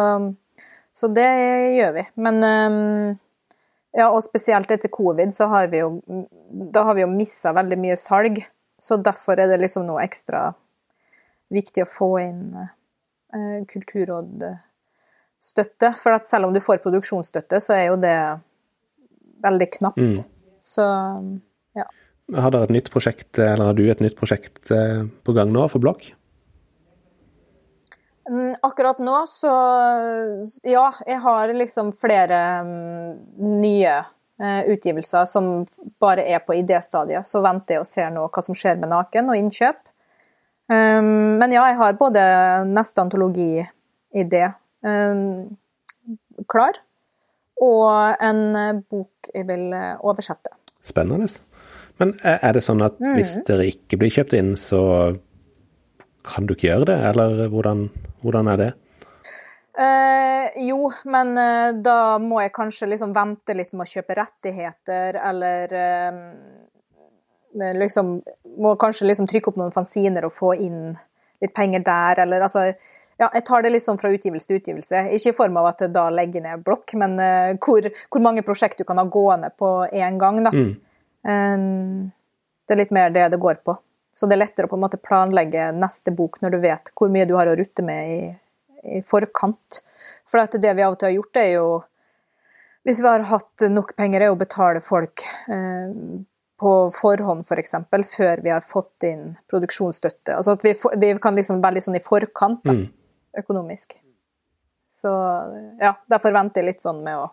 så 0.94 1.12
det 1.12 1.30
gjør 1.78 1.94
vi. 2.00 2.06
Men 2.24 2.42
um, 2.42 3.20
ja, 3.92 4.08
og 4.08 4.24
spesielt 4.26 4.72
etter 4.72 4.92
covid, 4.92 5.36
så 5.36 5.50
har 5.52 5.70
vi 5.72 5.84
jo 5.84 6.00
Da 6.72 6.84
har 6.88 6.96
vi 6.96 7.04
jo 7.04 7.12
missa 7.12 7.54
veldig 7.56 7.78
mye 7.80 7.98
salg. 8.00 8.42
Så 8.82 8.98
derfor 8.98 9.38
er 9.38 9.46
det 9.52 9.60
liksom 9.62 9.86
noe 9.86 10.02
ekstra 10.02 10.48
viktig 11.54 11.84
å 11.86 11.90
få 11.90 12.20
inn 12.24 12.56
eh, 12.58 13.62
kulturrådstøtte. 13.70 15.92
For 16.02 16.12
at 16.18 16.26
selv 16.32 16.46
om 16.48 16.54
du 16.56 16.62
får 16.64 16.82
produksjonsstøtte, 16.82 17.58
så 17.62 17.72
er 17.78 17.86
jo 17.92 17.98
det 18.02 18.18
veldig 19.46 19.70
knapt. 19.78 20.02
Mm. 20.02 20.24
Så 20.66 20.84
ja. 21.78 21.86
Har 22.38 22.52
dere 22.54 22.64
et 22.70 22.76
nytt 22.78 22.90
prosjekt, 22.94 23.38
eller 23.38 23.66
har 23.70 23.76
du 23.78 23.86
et 23.90 24.04
nytt 24.04 24.18
prosjekt 24.18 24.72
eh, 24.74 25.02
på 25.06 25.32
gang 25.38 25.50
nå 25.54 25.68
for 25.72 25.80
Blokk? 25.84 26.02
Mm, 28.30 28.54
Akkurat 28.64 29.00
nå 29.02 29.24
så 29.28 29.52
Ja, 30.64 30.92
jeg 31.08 31.20
har 31.24 31.54
liksom 31.58 31.92
flere 31.98 32.62
um, 32.64 33.18
nye 33.62 33.96
utgivelser 34.42 35.28
som 35.30 35.50
bare 36.02 36.24
er 36.26 36.42
på 36.46 36.56
idéstadiet. 36.58 37.28
Så 37.30 37.44
venter 37.46 37.78
jeg 37.78 37.84
og 37.84 37.90
ser 37.90 38.10
nå 38.14 38.24
hva 38.26 38.44
som 38.46 38.58
skjer 38.58 38.80
med 38.82 38.90
Naken 38.90 39.30
og 39.30 39.38
innkjøp. 39.38 39.82
Um, 40.72 41.38
men 41.42 41.52
ja, 41.52 41.66
jeg 41.68 41.78
har 41.82 41.98
både 42.00 42.22
neste 42.70 43.04
antologiidé 43.04 44.44
um, 44.88 45.52
klar, 46.50 46.80
og 47.62 48.24
en 48.24 48.82
bok 48.90 49.30
jeg 49.36 49.46
vil 49.50 49.68
oversette. 50.00 50.54
Spennende. 50.82 51.28
Men 52.02 52.16
er 52.26 52.56
det 52.56 52.64
sånn 52.66 52.82
at 52.82 52.98
mm. 52.98 53.12
hvis 53.20 53.36
dere 53.46 53.68
ikke 53.70 54.00
blir 54.02 54.14
kjøpt 54.16 54.34
inn, 54.40 54.56
så 54.58 54.82
kan 56.26 56.48
du 56.48 56.56
ikke 56.56 56.70
gjøre 56.70 56.90
det, 56.92 56.98
eller 57.12 57.46
hvordan, 57.52 57.86
hvordan 58.26 58.50
er 58.54 58.62
det? 58.62 58.72
Eh, 59.82 60.64
jo, 60.68 60.92
men 61.04 61.38
eh, 61.38 61.74
da 61.82 62.20
må 62.22 62.42
jeg 62.44 62.54
kanskje 62.54 62.90
liksom 62.92 63.14
vente 63.16 63.56
litt 63.56 63.72
med 63.74 63.88
å 63.88 63.90
kjøpe 63.90 64.18
rettigheter, 64.20 65.18
eller 65.18 65.74
eh, 65.80 66.20
liksom 67.80 68.12
Må 68.62 68.76
kanskje 68.80 69.08
liksom 69.10 69.28
trykke 69.28 69.50
opp 69.52 69.58
noen 69.60 69.74
fanziner 69.74 70.28
og 70.28 70.34
få 70.36 70.54
inn 70.56 70.92
litt 71.42 71.54
penger 71.56 71.82
der, 71.88 72.22
eller 72.26 72.46
altså 72.46 72.68
ja, 73.22 73.28
jeg 73.28 73.44
tar 73.46 73.64
det 73.64 73.72
litt 73.74 73.86
sånn 73.86 74.00
fra 74.02 74.10
utgivelse 74.12 74.48
til 74.50 74.60
utgivelse. 74.60 75.02
Ikke 75.16 75.32
i 75.32 75.36
form 75.36 75.58
av 75.62 75.68
at 75.72 75.84
jeg 75.84 75.94
da 75.94 76.08
legger 76.10 76.42
ned 76.42 76.64
blokk, 76.66 76.94
men 76.98 77.20
uh, 77.22 77.52
hvor, 77.62 77.86
hvor, 78.10 78.24
mange 78.24 78.42
prosjekt 78.46 78.82
du 78.82 78.86
kan 78.88 78.98
ha 78.98 79.06
gående 79.06 79.52
på 79.54 79.70
én 79.94 80.18
gang, 80.22 80.40
da. 80.48 80.54
Mm. 80.56 80.72
Um, 81.28 82.08
det 82.66 82.74
er 82.74 82.82
litt 82.82 82.96
mer 82.98 83.14
det 83.14 83.28
det 83.34 83.42
går 83.44 83.62
på. 83.68 83.76
Så 84.14 84.26
det 84.26 84.36
er 84.36 84.42
lettere 84.42 84.66
å 84.66 84.72
på 84.72 84.80
en 84.80 84.84
måte 84.88 85.00
planlegge 85.02 85.70
neste 85.76 86.14
bok 86.16 86.42
når 86.42 86.56
du 86.56 86.60
vet 86.66 86.92
hvor 86.98 87.14
mye 87.14 87.28
du 87.30 87.36
har 87.38 87.52
å 87.52 87.56
rutte 87.60 87.86
med 87.86 88.10
i, 88.10 88.32
i 88.84 89.02
forkant. 89.06 89.82
For 90.30 90.58
det 90.58 90.74
vi 90.78 90.84
av 90.86 90.96
og 90.96 91.00
til 91.00 91.12
har 91.12 91.18
gjort, 91.20 91.40
er 91.42 91.50
jo 91.56 91.70
Hvis 92.82 92.98
vi 92.98 93.06
har 93.06 93.22
hatt 93.30 93.62
nok 93.70 93.92
penger, 93.94 94.24
er 94.26 94.34
å 94.34 94.38
betale 94.40 94.80
folk 94.82 95.22
eh, 95.54 95.92
på 96.58 96.72
forhånd, 96.96 97.44
f.eks., 97.44 97.50
for 97.52 97.62
eksempel, 97.62 98.04
før 98.06 98.42
vi 98.42 98.50
har 98.50 98.64
fått 98.66 99.06
inn 99.06 99.36
produksjonsstøtte. 99.50 100.34
Altså 100.34 100.56
at 100.58 100.66
vi, 100.66 100.74
vi 100.98 101.12
kan 101.22 101.38
liksom 101.38 101.62
være 101.62 101.78
litt 101.78 101.86
sånn 101.86 102.00
i 102.00 102.02
forkant 102.02 102.64
da, 102.66 102.74
mm. 102.74 102.88
økonomisk. 103.44 103.94
Så 104.90 105.14
ja, 105.78 105.94
derfor 106.10 106.34
venter 106.36 106.62
jeg 106.62 106.72
litt 106.72 106.82
sånn 106.82 107.04
med 107.06 107.22
å 107.22 107.30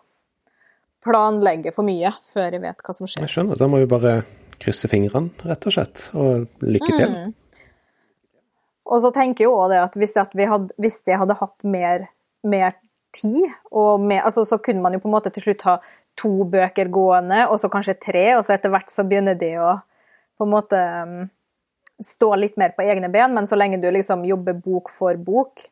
planlegge 1.05 1.73
for 1.75 1.87
mye 1.87 2.11
før 2.29 2.55
jeg 2.55 2.63
vet 2.63 2.85
hva 2.85 2.95
som 2.95 3.09
skjer. 3.09 3.25
Jeg 3.25 3.33
skjønner. 3.33 3.59
Da 3.59 3.67
må 3.71 3.81
vi 3.81 3.89
bare 3.89 4.15
krysse 4.59 4.89
fingrene, 4.91 5.33
rett 5.49 5.67
og 5.69 5.75
slett. 5.75 6.09
Og 6.13 6.65
lykke 6.65 6.91
til. 6.93 7.09
Mm. 7.09 7.35
Og 8.89 9.03
så 9.03 9.11
tenker 9.13 9.45
jeg 9.45 9.53
òg 9.53 9.69
det 9.71 9.81
at 9.83 9.97
hvis, 10.01 10.15
at 10.17 10.33
hadde, 10.33 10.73
hvis 10.81 11.01
jeg 11.05 11.19
hadde 11.21 11.37
hatt 11.37 11.65
mer, 11.67 12.07
mer 12.41 12.77
tid, 13.15 13.45
mer, 14.01 14.23
altså, 14.25 14.45
så 14.45 14.57
kunne 14.61 14.81
man 14.81 14.95
jo 14.95 15.01
på 15.03 15.09
en 15.09 15.15
måte 15.17 15.31
til 15.33 15.45
slutt 15.45 15.65
ha 15.67 15.77
to 16.19 16.31
bøker 16.51 16.89
gående, 16.91 17.45
og 17.47 17.59
så 17.61 17.69
kanskje 17.71 17.99
tre, 18.01 18.25
og 18.35 18.43
så 18.45 18.55
etter 18.55 18.73
hvert 18.73 18.91
så 18.91 19.05
begynner 19.07 19.37
de 19.39 19.53
å 19.61 19.75
på 20.39 20.47
en 20.47 20.53
måte 20.53 20.79
um, 20.79 21.27
stå 22.03 22.31
litt 22.39 22.57
mer 22.59 22.73
på 22.75 22.85
egne 22.87 23.09
ben, 23.11 23.33
men 23.35 23.47
så 23.47 23.57
lenge 23.59 23.79
du 23.81 23.89
liksom 23.91 24.23
jobber 24.27 24.55
bok 24.55 24.91
for 24.91 25.19
bok, 25.19 25.65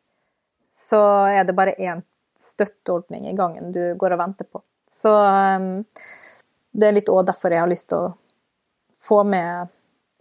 så 0.72 1.00
er 1.32 1.48
det 1.48 1.56
bare 1.56 1.76
én 1.80 2.02
støtteordning 2.38 3.26
i 3.30 3.36
gangen 3.36 3.72
du 3.74 3.82
går 3.98 4.14
og 4.14 4.22
venter 4.22 4.48
på. 4.48 4.62
Så 4.88 5.10
um, 5.10 5.82
det 6.76 6.88
er 6.88 6.96
litt 7.00 7.10
òg 7.12 7.26
derfor 7.28 7.52
jeg 7.52 7.64
har 7.64 7.70
lyst 7.70 7.88
til 7.90 8.06
å 8.06 8.14
få 8.98 9.22
med 9.26 9.72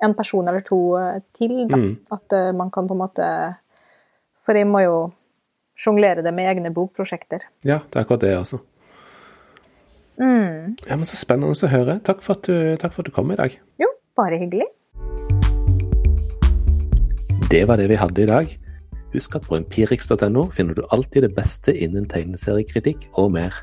en 0.04 0.14
person 0.14 0.48
eller 0.48 0.62
to 0.66 0.80
eh, 1.00 1.22
til, 1.34 1.64
da. 1.70 1.78
Mm. 1.78 1.94
At 2.14 2.34
uh, 2.36 2.52
man 2.56 2.72
kan 2.74 2.88
på 2.88 2.94
en 2.94 3.02
måte 3.02 3.28
For 4.38 4.58
jeg 4.58 4.68
må 4.70 4.84
jo 4.86 4.98
sjonglere 5.78 6.24
det 6.26 6.34
med 6.34 6.50
egne 6.50 6.72
bokprosjekter. 6.74 7.48
Ja, 7.66 7.82
det 7.86 8.00
er 8.00 8.06
akkurat 8.06 8.24
det, 8.24 8.34
altså. 8.38 8.62
Mm. 10.18 10.78
Ja, 10.88 10.96
men 10.96 11.06
Så 11.06 11.18
spennende 11.20 11.54
å 11.54 11.70
høre. 11.70 12.00
Takk 12.06 12.24
for, 12.26 12.38
at 12.38 12.48
du, 12.48 12.78
takk 12.82 12.94
for 12.96 13.04
at 13.04 13.10
du 13.10 13.14
kom 13.14 13.34
i 13.34 13.38
dag. 13.38 13.54
Jo, 13.82 13.90
bare 14.18 14.40
hyggelig. 14.42 14.70
Det 17.52 17.62
var 17.70 17.78
det 17.78 17.90
vi 17.92 18.00
hadde 18.00 18.24
i 18.24 18.30
dag. 18.30 18.56
Husk 19.14 19.38
at 19.38 19.46
på 19.48 19.58
empirix.no 19.60 20.48
finner 20.54 20.78
du 20.78 20.86
alltid 20.92 21.28
det 21.28 21.34
beste 21.38 21.74
innen 21.74 22.10
tegneseriekritikk 22.10 23.10
og 23.18 23.34
mer. 23.38 23.56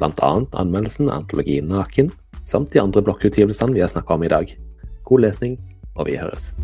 Annet 0.00 0.54
anmeldelsen 0.54 1.10
av 1.10 1.24
antologien 1.24 1.68
Naken, 1.68 2.12
samt 2.46 2.72
de 2.72 2.80
andre 2.80 3.02
blokkutgivelsene 3.04 3.74
vi 3.74 3.82
har 3.82 3.90
snakka 3.92 4.14
om 4.14 4.24
i 4.24 4.32
dag. 4.32 4.52
God 5.08 5.24
lesning, 5.24 5.58
og 5.98 6.06
vi 6.06 6.16
høres. 6.16 6.54